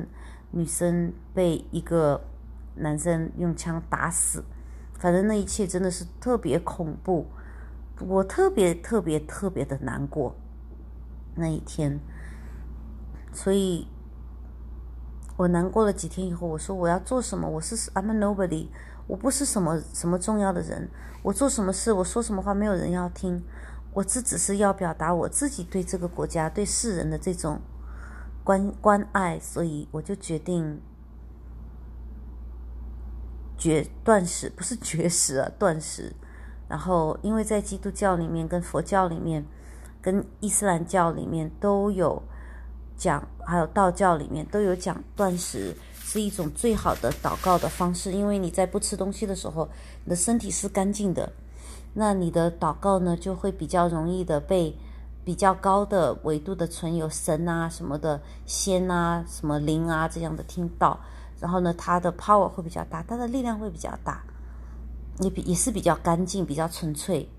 [0.51, 2.21] 女生被一个
[2.75, 4.43] 男生用枪打死。
[4.97, 7.25] 反正那一切真的是特别恐怖，
[7.99, 10.35] 我特别特别特别的难过
[11.35, 12.01] 那一天，
[13.31, 13.87] 所以
[15.37, 17.47] 我难过了几天以后，我说我要做什么？
[17.47, 18.67] 我是 I'm a nobody，
[19.07, 20.89] 我不是什么什么重要的人，
[21.23, 23.41] 我做什么事，我说什么话，没有人要听，
[23.93, 27.59] 我这只是要表达我自己对这个国家、对世人的这种
[28.43, 30.81] 关关爱，所以我就决定。
[33.61, 36.15] 绝断食不是绝食啊，断食。
[36.69, 39.45] 然后，因为在基督教里面、跟佛教里面、
[40.01, 42.23] 跟伊斯兰教里面都有
[42.95, 48.13] 讲，还有道教里面都有讲，断食是一种最好的祷告的方式。
[48.13, 49.67] 因为你在不吃东西的时候，
[50.05, 51.29] 你的身体是干净的，
[51.93, 54.75] 那你的祷告呢就会比较容易的被
[55.25, 60.99] 比较高的维度的存有神啊什么的仙啊什么灵啊这样的听到。
[61.39, 64.21] 然后呢，它的 power 会比较大，它的力量会比较大，
[65.19, 67.29] 也比也是比较干净、比较纯粹，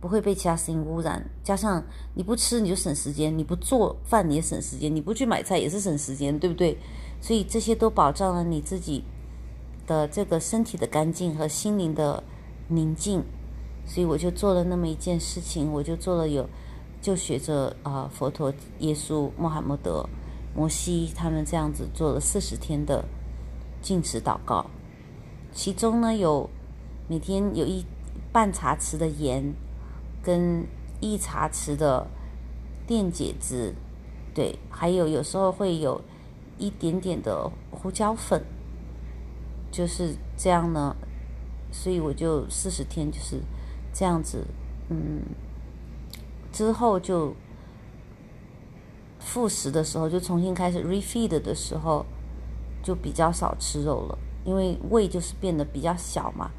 [0.00, 1.28] 不会被其他事情污染。
[1.42, 1.82] 加上
[2.14, 6.78] 你不吃你就省时间，你不做饭你也省时间，你不去买菜也是省时间，对不对？
[7.20, 9.02] 所以这些都保障了你自己
[9.84, 12.22] 的这个身体的干净和心灵的
[12.68, 13.24] 宁静。
[13.86, 16.48] 所以我就做了那么一件事情，我就做了有，
[17.00, 20.08] 就学着啊佛陀、耶稣、穆罕默德、
[20.54, 23.04] 摩西他们这样子做了四十天的。
[23.82, 24.64] 禁止祷告，
[25.52, 26.48] 其中呢有
[27.06, 27.84] 每天有一
[28.32, 29.52] 半茶匙的盐，
[30.22, 30.66] 跟
[31.00, 32.06] 一茶匙的
[32.86, 33.74] 电解质，
[34.32, 36.00] 对，还有有时候会有
[36.56, 38.42] 一点点的胡椒粉，
[39.70, 40.96] 就是这样呢。
[41.70, 43.38] 所以我就四十天就是
[43.94, 44.44] 这样子，
[44.90, 45.22] 嗯，
[46.52, 47.34] 之后就
[49.18, 52.04] 复食的时候就重新开始 refeed 的时候。
[52.86, 56.50] 就比较少吃肉了，因为胃就是变得比较小嘛，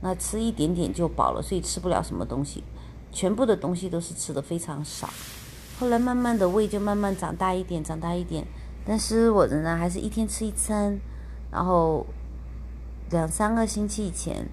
[0.00, 2.62] 那吃一点点就饱了，所以吃不了什么东西，
[3.10, 5.10] 全部的东西都是吃的非常少。
[5.80, 8.46] 后来慢慢的胃就慢慢长大一点，长大一点，
[8.86, 10.96] 但是我仍然还是一天吃一餐。
[11.50, 12.06] 然后
[13.10, 14.48] 两三个星期以前，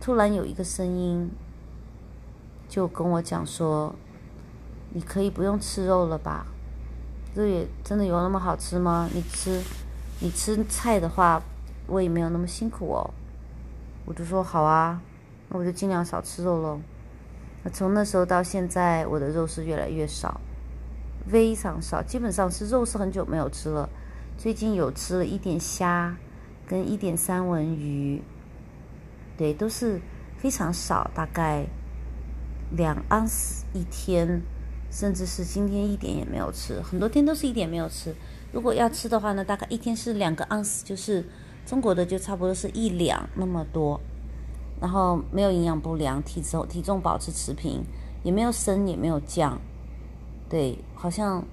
[0.00, 1.28] 突然有一个声音
[2.68, 3.94] 就跟我讲说
[4.94, 6.46] ：“你可以不用吃肉了吧？
[7.34, 9.08] 肉也真的有那么好吃吗？
[9.12, 9.62] 你吃。”
[10.20, 11.42] 你吃菜的话，
[11.88, 13.10] 胃没有那么辛苦哦。
[14.06, 15.02] 我就说好啊，
[15.48, 16.80] 那我就尽量少吃肉喽。
[17.64, 20.40] 那从那时候到现在，我的肉是越来越少，
[21.28, 23.88] 非常少，基本上是肉是很久没有吃了。
[24.38, 26.16] 最近有吃了一点虾，
[26.66, 28.22] 跟一点三文鱼，
[29.36, 30.00] 对，都是
[30.38, 31.66] 非常少，大概
[32.76, 34.42] 两盎司一天，
[34.90, 38.14] 甚至是今天一点也没有吃，很多天都是一点没有吃。
[38.52, 41.24] 如果要吃的话呢，大概一天是两个盎司，就是
[41.66, 44.00] 中国的就差不多是一两那么多，
[44.80, 47.84] 然后没有营养不良，体重体重保持持平，
[48.22, 49.60] 也没有升也没有降，
[50.48, 51.44] 对，好像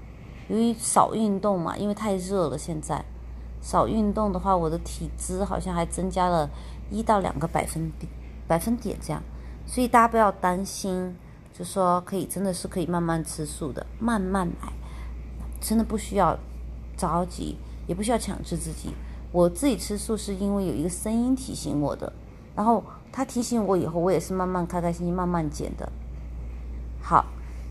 [0.47, 3.03] 由于少运动嘛，因为太热了，现在
[3.61, 6.49] 少运动的话，我的体脂好像还增加了
[6.89, 7.91] 一到两个百分
[8.47, 9.21] 百分点这样。
[9.71, 11.15] 所以大家不要担心，
[11.57, 14.73] 就说可以真的是可以慢慢吃素的，慢慢来，
[15.61, 16.37] 真的不需要
[16.97, 17.55] 着急，
[17.87, 18.89] 也不需要强制自己。
[19.31, 22.11] 我自己吃素是因为有一个声音提醒我的，
[22.53, 25.89] 然后他提醒我以后，我也是慢慢开开心心慢慢减的。
[27.01, 27.25] 好，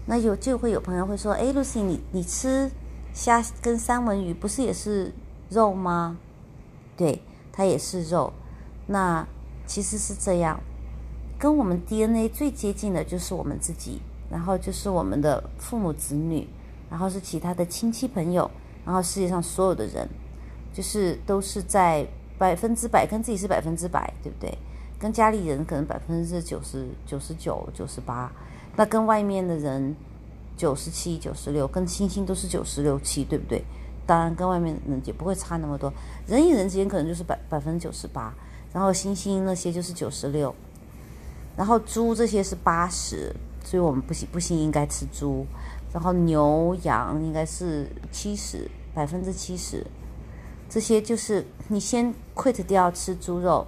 [0.06, 2.70] 那有就会有朋友会说：“哎，Lucy，你你吃
[3.12, 5.12] 虾跟三文鱼不是也是
[5.50, 6.16] 肉吗？”
[6.96, 7.20] 对，
[7.52, 8.32] 它也是肉。
[8.86, 9.28] 那
[9.66, 10.58] 其实是这样，
[11.40, 14.00] 跟我们 DNA 最接近的就是我们自己，
[14.30, 16.46] 然后就是我们的父母子女，
[16.88, 18.48] 然后是其他的亲戚朋友，
[18.84, 20.08] 然后世界上所有的人。
[20.72, 22.06] 就是都是在
[22.38, 24.56] 百分之百跟自己是百分之百，对不对？
[25.00, 28.30] 跟家里人可能百分之九十九十九九十八，
[28.76, 29.94] 那跟外面的人
[30.56, 33.64] 九十七九十六，跟星星都是九十六七，对不对？
[34.06, 35.92] 当然跟外面人也不会差那么多，
[36.28, 38.32] 人与人之间可能就是百百分之九十八，
[38.72, 40.54] 然后星星那些就是九十六，
[41.60, 45.44] 然后猪这些是八十，所以我们不行不行应该吃猪，
[45.92, 49.86] 然后牛羊应该是七十百分之七十。
[50.70, 53.66] 这些就是你先 quit 掉吃猪肉，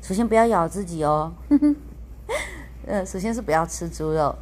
[0.00, 1.30] 首先不要咬自己哦，
[2.88, 4.34] 呃，首先是不要吃猪肉，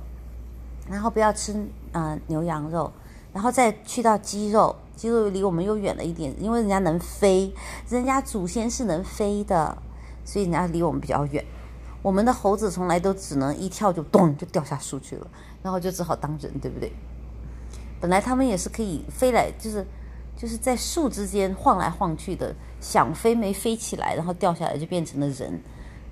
[0.88, 1.52] 然后不要吃
[1.90, 2.92] 嗯牛羊肉，
[3.32, 7.52] 然后再去到鸡肉，鸡肉离我们又远了一点，因为人家能飞，
[7.88, 9.76] 人家祖先是能飞的，
[10.24, 11.44] 所以人家离我们比较远。
[12.06, 15.26] 我们的猴子从来都只能一跳就咚就掉下树去了，
[15.60, 16.92] 然后就只好当人，对不对？
[18.00, 19.84] 本来他们也是可以飞来，就是。
[20.38, 25.58] 就是在树之间晃来晃去的，想飞没飞起来，然后掉下来就变成了人，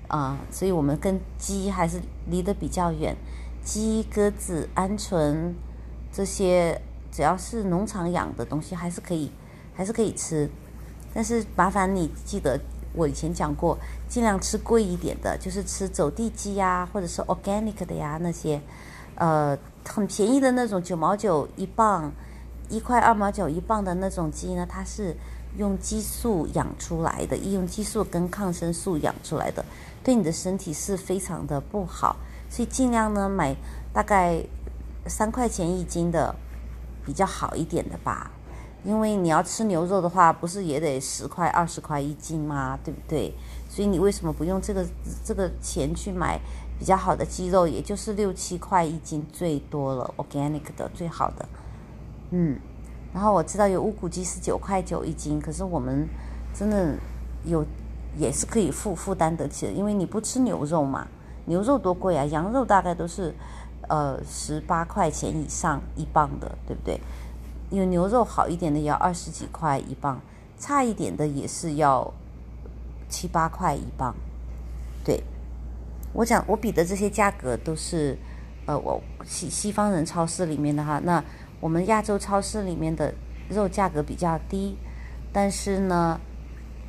[0.09, 3.15] 啊，所以我们跟鸡还是离得比较远。
[3.63, 5.53] 鸡、鸽子、鹌鹑
[6.11, 6.81] 这些，
[7.13, 9.31] 只要是农场养的东西，还是可以，
[9.75, 10.49] 还是可以吃。
[11.13, 12.59] 但是麻烦你记得，
[12.95, 13.77] 我以前讲过，
[14.09, 18.61] 尽量吃贵一点的，就是吃走地鸡呀，或者是 organic 的呀，那些，
[19.17, 22.11] 呃，很便宜的那种，九毛九一磅。
[22.71, 25.15] 一块二毛九一磅的那种鸡呢，它是
[25.59, 29.63] 用激素养出来的，用激素跟抗生素养出来的，
[30.03, 32.17] 对你的身体是非常的不好，
[32.49, 33.55] 所以尽量呢买
[33.93, 34.43] 大概
[35.07, 36.35] 三块钱一斤的
[37.05, 38.31] 比较好一点的吧。
[38.85, 42.79] 因为你要吃牛肉的话，不是也得十块二十块一斤吗？
[42.85, 43.35] 对不对？
[43.69, 44.87] 所以你为什么不用这个
[45.25, 46.39] 这个钱去买
[46.79, 47.67] 比较好的鸡肉？
[47.67, 51.47] 也就是六七块一斤最多了，organic 的最好的。
[52.31, 52.59] 嗯，
[53.13, 56.07] 然后我知道有乌骨鸡是九块九一斤，可是我们
[56.53, 56.95] 真的
[57.45, 57.65] 有
[58.17, 61.07] 也是可以负负担得起的，因为你不吃牛肉嘛，
[61.47, 63.35] 牛肉多贵啊，羊肉大概都是
[63.89, 67.01] 呃十八块钱以上一磅的，对不对？
[67.75, 70.19] 有牛肉好一点的要二十几块一磅，
[70.59, 72.13] 差一点的也是要
[73.09, 74.15] 七八块一磅。
[75.05, 75.23] 对，
[76.13, 78.17] 我讲我比的这些价格都是
[78.67, 81.23] 呃我西西方人超市里面的哈那。
[81.61, 83.15] 我们亚洲超市里面的
[83.49, 84.77] 肉价格比较低，
[85.33, 86.21] 但是呢，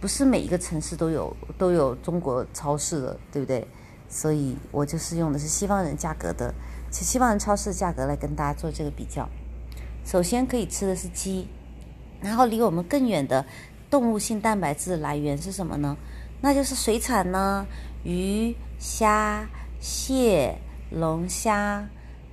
[0.02, 3.66] 不是每一个城市都有都有中国超市的，对不对？
[4.10, 6.54] 所以我就是用的是西方人价格的，
[6.92, 9.30] 其西方人超市价格来跟大家做这个比较。
[10.06, 11.48] 首先可以吃的是鸡，
[12.22, 13.46] 然后离我们更远的
[13.90, 15.98] 动物性蛋白质来源是什么呢？
[16.42, 17.66] 那就是水产呢，
[18.04, 19.46] 鱼、虾、
[19.80, 20.56] 蟹、
[20.92, 21.90] 龙虾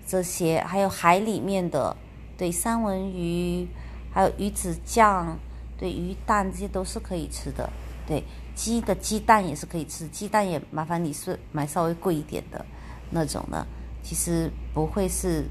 [0.07, 1.97] 这些，还有海里面的。
[2.35, 3.69] 对三文鱼，
[4.13, 5.39] 还有鱼子酱，
[5.79, 7.71] 对鱼蛋这些都是可以吃的。
[8.05, 8.25] 对
[8.57, 12.65] 鸡的鸡蛋也是可以吃，鸡蛋也麻烦你是买稍微贵一点的
[13.11, 13.65] 那种呢，
[14.03, 15.45] 其实不会是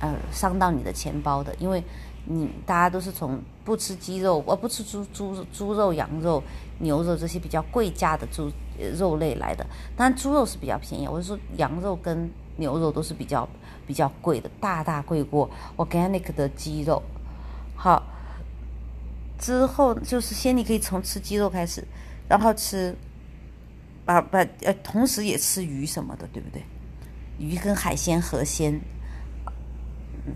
[0.00, 1.82] 呃伤到你的钱包的，因为
[2.24, 6.42] 你大家都是从不吃鸡肉，呃不吃猪猪猪肉、羊肉、
[6.78, 8.50] 牛肉这些比较贵价的猪
[8.98, 9.66] 肉类来的。
[9.96, 13.48] 当然猪肉是比较便宜，我是说羊肉跟牛肉都是比较。
[13.88, 17.02] 比较贵的，大大贵过 organic 的鸡肉。
[17.74, 18.02] 好，
[19.38, 21.82] 之后就是先你可以从吃鸡肉开始，
[22.28, 22.94] 然后吃，
[24.04, 26.62] 把把呃，同时也吃鱼什么的，对不对？
[27.38, 28.78] 鱼跟海鲜、河鲜、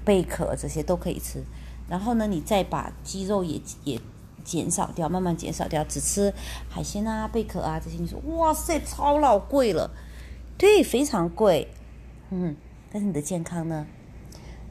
[0.04, 1.42] 贝壳这些都可以吃。
[1.88, 4.00] 然后呢，你再把鸡肉也也
[4.44, 6.32] 减少掉，慢慢减少掉，只吃
[6.68, 7.96] 海鲜啊、贝壳啊这些。
[7.98, 9.90] 你说哇塞，超老贵了，
[10.56, 11.68] 对，非常贵，
[12.30, 12.56] 嗯。
[12.94, 13.86] 但是你的健康呢？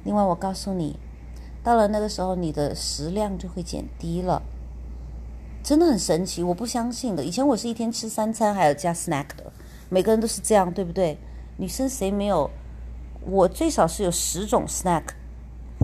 [0.03, 0.99] 另外，我告诉你，
[1.63, 4.43] 到了那个时候，你的食量就会减低了，
[5.63, 7.23] 真的很神奇，我不相信的。
[7.23, 9.51] 以前我是一天吃三餐，还有加 snack 的，
[9.89, 11.17] 每个人都是这样，对不对？
[11.57, 12.49] 女生谁没有？
[13.23, 15.03] 我最少是有十种 snack，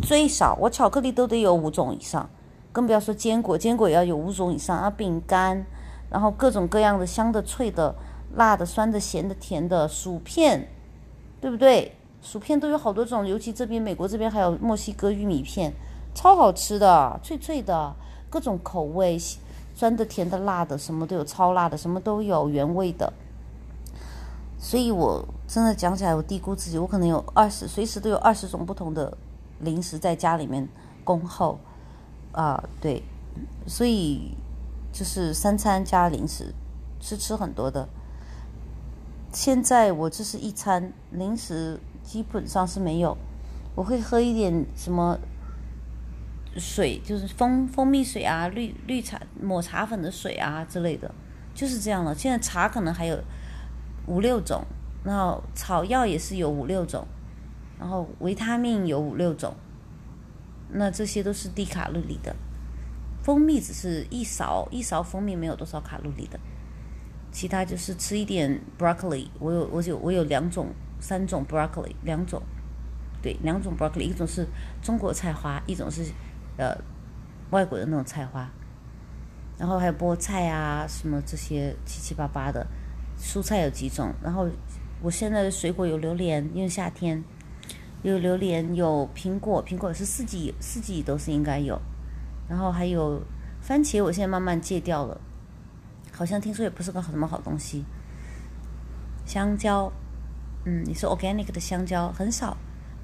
[0.02, 2.28] 最少我巧克力都得有五种以上，
[2.72, 5.66] 更不要说坚果，坚果也要有五种以上啊，饼干，
[6.10, 7.94] 然后各种各样的香的、脆的，
[8.36, 10.68] 辣的、酸的、咸的、甜的，薯片，
[11.40, 11.94] 对不对？
[12.24, 15.72] 薯片都有好多种，尤其这边美国这边还有墨西哥玉米片，
[16.16, 17.94] 超好吃的，脆脆的，
[18.30, 19.18] 各种口味，
[19.76, 23.14] 酸的、甜的、辣的，什么都有，超辣的，什么都有，原味的。
[24.58, 29.18] 所以我真的讲起来，我低估自己，我可能有二十，随时都有二十种不同的
[29.60, 30.68] 零食在家里面
[31.04, 31.60] 恭候
[32.32, 33.04] 啊，对，
[33.66, 34.36] 所以
[34.92, 36.54] 就是三餐加零食，
[37.00, 37.88] 是吃很多的。
[39.32, 41.80] 现在我这是一餐零食。
[42.08, 43.18] 基本上是没有，
[43.76, 45.20] 我会喝一点什么
[46.56, 51.14] 水，就是蜂蜂蜜水啊、绿绿茶抹茶粉的水啊之类的，
[51.54, 52.16] 就是这样了。
[52.16, 53.20] 现在茶可能还有
[54.08, 54.66] 五六种，
[55.04, 57.08] 然后草药也是有五六种，
[57.80, 59.56] 然后维他命有五六种，
[60.72, 62.36] 那这些都是低卡路里的。
[63.22, 66.40] 蜂蜜只是一勺一勺蜂蜜没有多少卡路里的，
[67.32, 70.68] 其他就是吃一点 broccoli，我有我有我有两种。
[71.00, 72.42] 三种 broccoli，两种，
[73.22, 74.48] 对，两种 broccoli，一种是
[74.82, 76.04] 中国菜花，一种是
[76.58, 76.76] 呃
[77.52, 78.50] 外国的那种菜花，
[79.60, 82.66] 然后还有菠菜啊，什么这些七七八八的
[83.20, 84.48] 蔬菜有几种，然后
[85.02, 87.24] 我现在的水果有榴莲，因为夏天
[88.04, 91.80] 有榴莲，有苹果，苹果是四季四季都是应该有，
[92.48, 93.22] 然后还有
[93.62, 95.20] 番茄，我现在慢慢戒掉了，
[96.12, 97.84] 好像听说也不是个什么好东西，
[99.26, 99.92] 香蕉。
[100.66, 102.58] 嗯，你说 organic 的香蕉很少，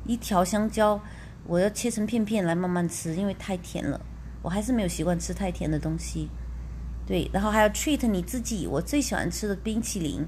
[0.05, 0.99] 一条香蕉
[1.45, 4.01] 我要切成片片来慢慢吃，因为太甜了，
[4.41, 6.29] 我还是没有习惯吃太甜的东西。
[7.05, 10.25] 对，然后还要 treat 你自己，我最喜欢吃的冰淇淋，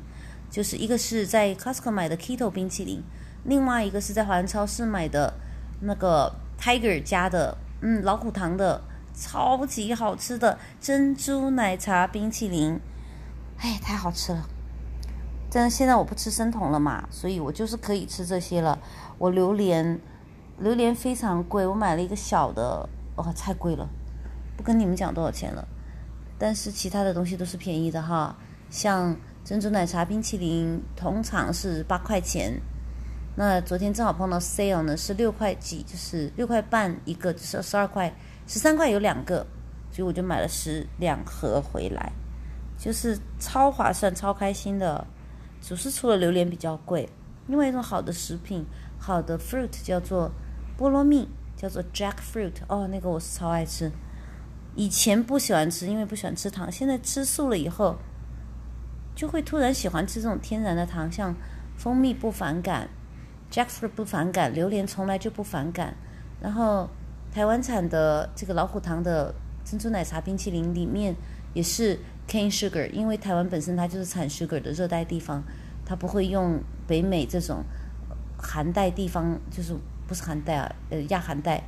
[0.49, 3.01] 就是一个是在 Costco 买的 Keto 冰淇淋，
[3.45, 5.33] 另外一个是在华人超市买的
[5.79, 8.81] 那个 Tiger 家的，嗯，老虎堂的
[9.13, 12.79] 超级好吃的珍珠奶茶冰淇淋，
[13.57, 14.49] 哎，太好吃了。
[15.49, 18.77] 但是现在我不吃生酮了嘛，所以我就是可以吃这些了。
[19.17, 19.97] 我榴莲，
[20.59, 23.87] 榴莲非常贵，我买了一个小的，哇，太贵了，
[24.57, 25.65] 不跟你们讲多少钱了。
[26.37, 28.35] 但是其他的东西都是便宜的哈，
[28.69, 32.59] 像珍珠奶茶冰淇淋，通常是八块钱，
[33.35, 38.13] 那昨天正好碰到 sale 呢，是六块几，就是六块半一个，就是十二块，
[38.47, 39.45] 十三块有两个，
[39.91, 42.11] 所以我就买了十两盒回来，
[42.77, 45.05] 就是超划算、超开心的。
[45.61, 47.09] 只是除了榴莲比较贵，
[47.47, 48.63] 另外一种好的食品，
[48.99, 50.29] 好的 fruit 叫做
[50.77, 51.27] 菠萝蜜，
[51.57, 52.53] 叫做 jackfruit。
[52.67, 53.91] 哦，那个我是超爱吃。
[54.75, 56.71] 以前不喜欢吃，因为不喜欢吃糖。
[56.71, 57.95] 现在吃素了以后，
[59.15, 61.35] 就会突然喜欢吃这种天然的糖，像
[61.75, 62.89] 蜂蜜不反感
[63.51, 65.95] ，jackfruit 不反感，榴莲从来就不反感。
[66.41, 66.89] 然后
[67.31, 71.15] 台湾产的这个老虎糖的珍珠奶茶冰淇淋里面
[71.53, 71.99] 也是。
[72.27, 75.43] cane sugar，因为台湾本身它就是产 sugar 的热带地方，
[75.85, 77.63] 它不会用北美这种
[78.35, 79.75] 寒带地方，就是
[80.07, 81.63] 不是寒带啊，呃亚寒带，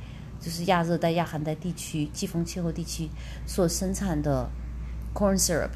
[0.48, 3.10] 就是亚热带、亚寒带地区季风气候地区
[3.46, 4.48] 所生产的
[5.14, 5.72] corn syrup，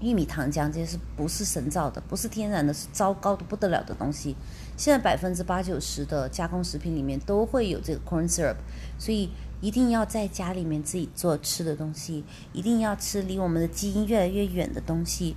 [0.00, 2.00] 玉米糖浆这些是不是神造的？
[2.08, 4.34] 不是天然的，是糟糕的不得了的东西。
[4.76, 8.56] 现在百分之八九十的加工食品里面都会有这个 corn syrup，
[8.98, 9.30] 所以。
[9.62, 12.22] 一定要在家里面自己做吃的东西，
[12.52, 15.34] 一定要吃离我们的基因越来越远的东西。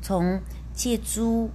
[0.00, 0.40] 从
[0.72, 1.50] 戒猪、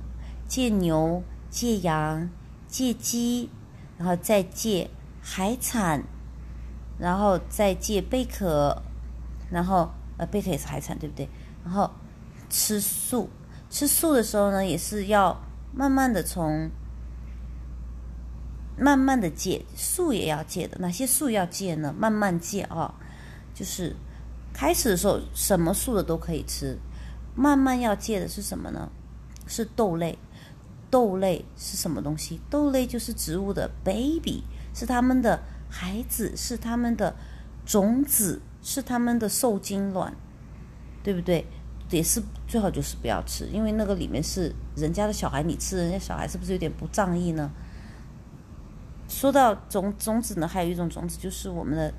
[0.46, 2.30] 戒牛、戒羊、
[2.68, 3.50] 戒鸡，
[3.98, 4.90] 然后再戒
[5.22, 6.04] 海产，
[6.98, 8.82] 然后再戒贝壳，
[9.50, 11.30] 然后呃贝壳也是海产，对不对？
[11.64, 11.90] 然后
[12.50, 13.30] 吃素，
[13.70, 15.40] 吃素的时候呢，也是要
[15.74, 16.70] 慢慢的从。
[18.78, 20.76] 慢慢的戒，素也要戒的。
[20.80, 21.94] 哪些素要戒呢？
[21.96, 22.92] 慢慢戒啊，
[23.54, 23.96] 就是
[24.52, 26.80] 开始的时候什么素的都可以吃，
[27.36, 28.90] 慢慢要戒的是什么呢？
[29.46, 30.18] 是豆类。
[30.90, 32.40] 豆类是什么东西？
[32.50, 34.44] 豆类就是植物的 baby，
[34.74, 37.16] 是他们的孩子，是他们的
[37.66, 40.14] 种子，是他们的受精卵，
[41.04, 41.46] 对不对？
[41.90, 47.52] 也是最好就是不要吃，因为那个里面是人家的小孩，你吃人家小孩是不是有点不仗义呢？
[49.10, 51.94] 说到种种子呢，还有一种种子就是我们的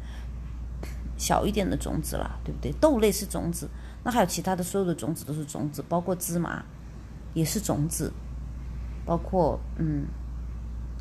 [1.18, 2.72] 小一点的种子啦，对不对？
[2.80, 3.68] 豆类是种子，
[4.02, 6.64] 那还有其他的所有的种子都是种子，包括芝麻
[7.34, 8.10] 也是种子，
[9.04, 10.06] 包括嗯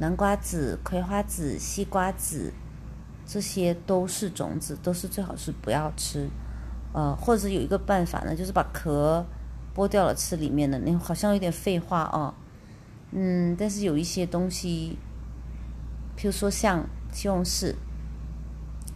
[0.02, 2.52] 南瓜子、葵花籽、西瓜籽，
[3.24, 6.28] 这些都是种子，都是最好是不要吃。
[6.92, 9.24] 呃，或者有一个办法呢，就是把壳
[9.76, 12.34] 剥掉了吃里面的，那好像有点废话啊。
[13.12, 14.98] 嗯，但是有一些东西。
[16.16, 17.76] 比如说像西红柿，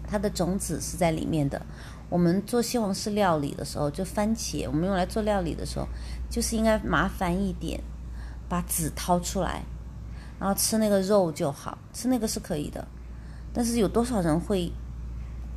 [0.08, 1.64] 它的种子是在里面的。
[2.10, 5.88] 我们做西红柿料理的时候，就番茄，我们用来做料理的时候，
[6.32, 7.82] 就是应该麻烦一点，
[8.50, 9.64] 把籽掏出来，
[10.40, 12.88] 然后吃那个肉就好，吃那个是可以的。
[13.54, 14.72] 但是有多少人会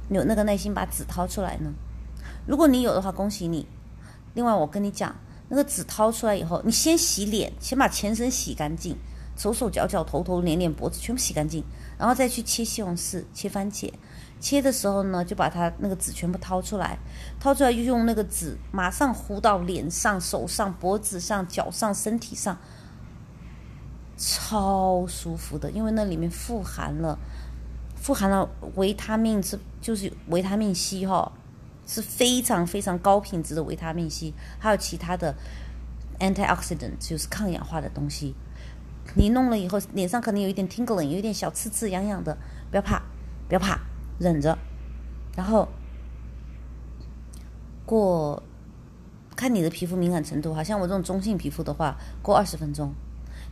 [0.09, 1.73] 有那个耐心把籽掏出来呢？
[2.47, 3.67] 如果你有的话，恭喜你。
[4.35, 5.15] 另外，我跟你讲，
[5.49, 8.97] 那个籽掏出来以后，你先洗脸，先把全身洗干净，
[9.37, 11.65] 手手脚脚、头头脸脸脖子全部洗干净，
[11.99, 13.93] 然后再去切西红柿、切番茄。
[14.41, 16.97] 切的时候呢，就把它那个籽全部掏出来，
[17.41, 22.57] 掏出来就用那个籽马上糊到脸上、手上、脖子上、脚上、身体上，
[24.19, 27.19] 超舒服的，因为那里面富含了
[27.97, 31.33] 富含了维他命，是就是维他命 C 哈，
[31.87, 35.35] 是非常非常高品质的维他命 C，还有其他的
[36.19, 38.35] antioxidant，就是抗氧化的东西。
[39.15, 42.37] 你弄了以后，脸上可能有一点 tingling，有一点小刺刺、痒痒的，
[42.71, 43.01] 不要怕，
[43.47, 43.79] 不要怕。
[44.19, 44.59] 忍着，
[45.37, 45.69] 然后
[47.87, 48.43] 过
[49.37, 52.89] 看你的皮肤敏感程度，好像我这种中性皮肤的话，过二十分钟；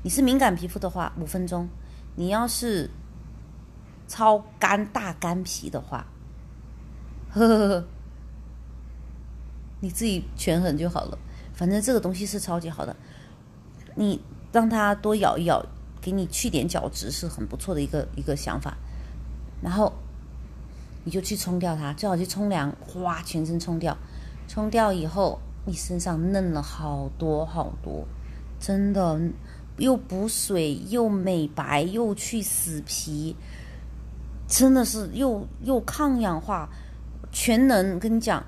[0.06, 1.66] 你是敏感皮肤的话，五分钟；
[2.14, 2.88] 你要是
[4.06, 6.06] 超干大干皮的话，
[7.32, 7.84] 呵呵呵，
[9.80, 11.18] 你自己权衡就好了。
[11.54, 12.94] 反正这个东西是超级好的，
[13.96, 15.66] 你让它多咬一咬，
[16.00, 18.76] 给你去点角质是很不错的一个一个想法。
[19.60, 19.92] 然后。
[21.02, 23.96] 你就去冲掉它，最好去冲凉，哗，全身冲掉。
[24.48, 28.04] 冲掉以后，你身上嫩了好多好多，
[28.58, 29.20] 真的，
[29.78, 33.36] 又补水，又美白，又去死皮，
[34.48, 36.68] 真的是又又抗氧化，
[37.30, 37.98] 全能。
[37.98, 38.44] 跟你讲，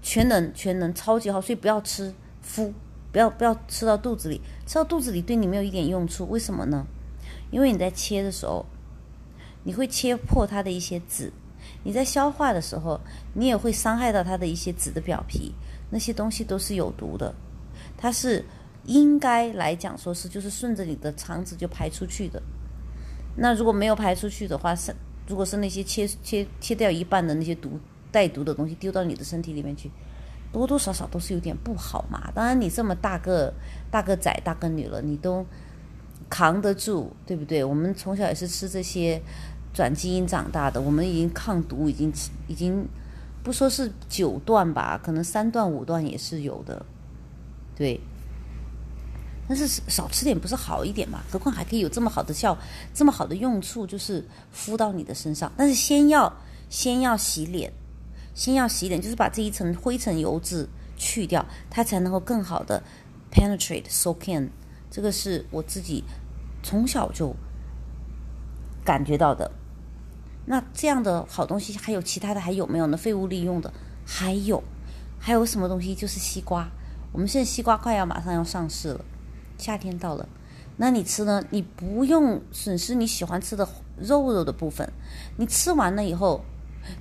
[0.00, 1.40] 全能全能，超级好。
[1.40, 2.12] 所以不要吃
[2.42, 2.72] 敷，
[3.12, 6.28] 不要不要吃到肚子里，吃到肚子里对你没有一点用处。
[6.28, 6.86] 为什么呢？
[7.50, 8.66] 因为你在切的时候，
[9.62, 11.32] 你会切破它的一些籽。
[11.84, 13.00] 你在消化的时候，
[13.34, 15.54] 你也会伤害到它的一些籽的表皮，
[15.90, 17.32] 那些东西都是有毒的。
[17.96, 18.44] 它是
[18.84, 22.42] 应该来讲说是就是顺着你的肠子就排出去的。
[23.36, 24.94] 那如果没有排出去的话，是
[25.26, 27.78] 如果是那些切切切掉一半的那些毒
[28.10, 29.90] 带毒的东西丢到你的身体里面去，
[30.52, 32.30] 多多少少都是有点不好嘛。
[32.34, 33.52] 当然你这么大个
[33.90, 35.46] 大个仔大个女了，你都
[36.28, 37.62] 扛得住，对不对？
[37.64, 39.20] 我们从小也是吃这些。
[39.74, 42.12] 转基因长大的，我们已经抗毒，已经
[42.46, 42.86] 已经
[43.42, 46.84] 不说是九段吧，可能三段五段也是有的，
[47.74, 47.98] 对。
[49.54, 51.20] 但是少吃点不是好一点嘛？
[51.30, 52.56] 何况还可以有这么好的效，
[52.94, 55.52] 这么好的用处，就是敷到你的身上。
[55.58, 56.32] 但是先要
[56.70, 57.70] 先要洗脸，
[58.32, 62.82] 先要洗脸，就是把这一层灰尘油脂去掉，它才能够更好的
[63.30, 64.50] penetrate soak in。
[64.90, 66.02] 这个是我自己
[66.62, 67.36] 从小就
[68.82, 69.50] 感觉到的。
[70.46, 72.96] 那这样的好东西还有其他的还有没有呢？
[72.96, 73.70] 废物利用的
[74.06, 74.64] 还有，
[75.18, 75.94] 还有什么东西？
[75.94, 76.66] 就是西瓜。
[77.12, 79.04] 我们现在西瓜快要马上要上市了，
[79.62, 80.28] 夏天到了。
[80.78, 81.44] 那你吃呢？
[81.50, 84.90] 你不用损失你喜欢吃的肉肉的部分。
[85.36, 86.44] 你吃完了以后，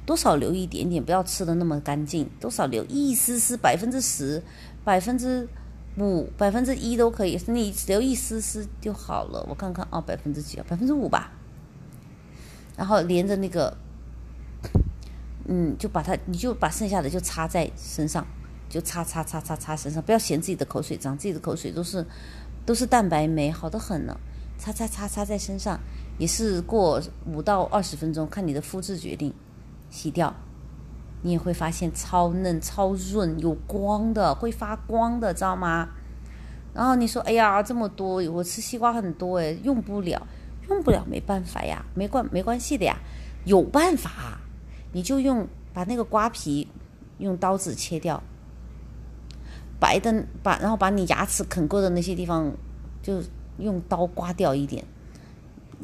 [0.05, 2.29] 多少留一点点，不要吃的那么干净。
[2.39, 4.43] 多少留一丝丝，百分之十、
[4.83, 5.47] 百分之
[5.97, 7.39] 五、百分之一都可以。
[7.47, 9.43] 你留一丝丝就好了。
[9.49, 10.65] 我看看啊，百分之几啊？
[10.69, 11.31] 百分之五吧。
[12.77, 13.75] 然后连着那个，
[15.45, 18.27] 嗯，就把它，你就把剩下的就擦在身上，
[18.69, 22.05] 就擦擦擦擦擦身上，不要嫌自己的口水脏，自己的口水都是
[22.71, 24.17] 都是蛋白酶，好的很呢。
[24.57, 25.77] 擦擦擦擦在身上，
[26.17, 29.33] 也是过五到二十分钟，看你的肤质决定，
[29.89, 30.33] 洗掉，
[31.21, 35.89] 你也会发现超嫩、超润、有光的，会发光的，知道吗？
[36.73, 40.25] 然后你说，哎呀，这么多，我吃西瓜很多，哎，用不了。
[40.69, 42.95] 用不了没办法呀，没关没关系的呀，
[43.43, 44.39] 有办法，
[44.93, 46.65] 你就用把那个瓜皮
[47.17, 48.23] 用刀子切掉，
[49.81, 52.53] 白的把然后把你牙齿啃过的那些地方
[53.01, 53.21] 就
[53.57, 54.85] 用刀刮掉一点，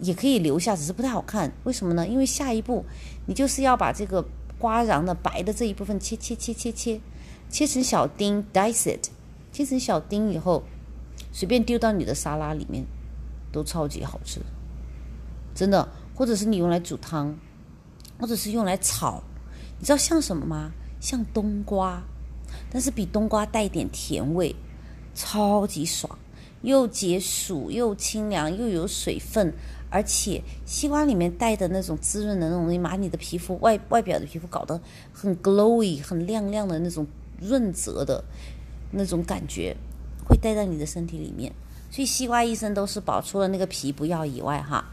[0.02, 1.52] 也可以留下，只是不太好看。
[1.64, 2.08] 为什么呢？
[2.08, 2.86] 因为下一步
[3.26, 4.24] 你就是要把这个
[4.60, 7.02] 瓜瓤的白的这一部分切切切切切
[7.50, 9.10] 切成小丁，dice it，
[9.52, 10.64] 切成小丁以后
[11.32, 12.86] 随便丢到你的沙拉里面，
[13.52, 14.40] 都超级好吃。
[15.56, 17.36] 真的，或者是你用来煮汤，
[18.20, 19.24] 或者是用来炒，
[19.80, 20.72] 你知道像什么吗？
[21.00, 22.04] 像冬瓜，
[22.72, 24.56] 但是比冬瓜带点甜味，
[25.16, 26.18] 超级爽，
[26.62, 29.54] 又解暑又清凉又有水分，
[29.90, 34.80] 而且西瓜里面带的那种滋润的那种东西，把你的皮肤外外表的皮肤搞得
[35.14, 37.06] 很 glowy、很亮亮的那种
[37.40, 38.24] 润泽的
[38.92, 39.76] 那种感觉，
[40.28, 41.52] 会带在你的身体里面。
[41.90, 44.84] 所以西瓜一生都是宝，除了那个皮不要以外，哈。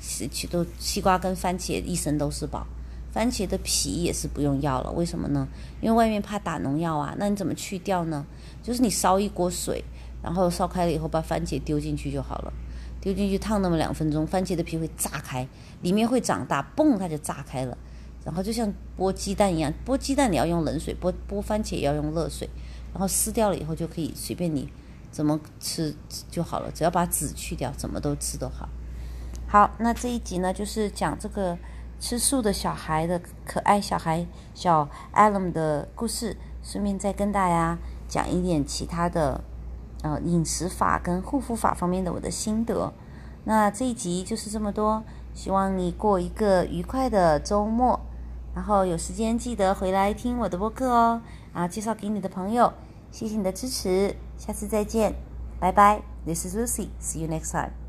[0.00, 2.64] 是，其都西瓜跟番茄一生都是宝，
[3.12, 5.48] 番茄的皮也是不用要了，为什么呢？
[5.80, 7.14] 因为外面怕打农药啊。
[7.18, 8.24] 那你怎么去掉呢？
[8.62, 9.82] 就是你烧一锅水，
[10.22, 12.52] 然后烧开了以后把番茄丢进去就好了，
[13.00, 15.46] 丢进去烫那么两分钟，番茄的皮会炸开，
[15.82, 17.76] 里面会长大，嘣，它就炸开了。
[18.24, 22.48] 然后就像剥鸡蛋一样，剥鸡蛋你要用冷水，剥剥番茄要用热水，
[22.92, 24.68] 然后撕掉了以后就可以随便你
[25.10, 25.94] 怎么吃
[26.30, 28.68] 就好了，只要把籽去掉，怎么都吃都好。
[29.46, 31.56] 好，那这一集呢就是讲这个
[32.00, 37.76] 吃素的小孩的可爱小孩小 Alan 的故事，顺便再跟大家
[38.08, 39.40] 讲一点其他的
[40.02, 42.92] 呃饮食法跟护肤法方面的我的心得。
[43.44, 45.02] 那这一集就是这么多，
[45.34, 48.00] 希望你过一个愉快的周末。
[48.54, 51.22] 然后有时间记得回来听我的播客哦，
[51.54, 52.72] 然后介绍给你的朋友，
[53.12, 55.14] 谢谢你的支持，下次再见，
[55.60, 56.02] 拜拜。
[56.26, 57.87] This is Lucy, see you next time.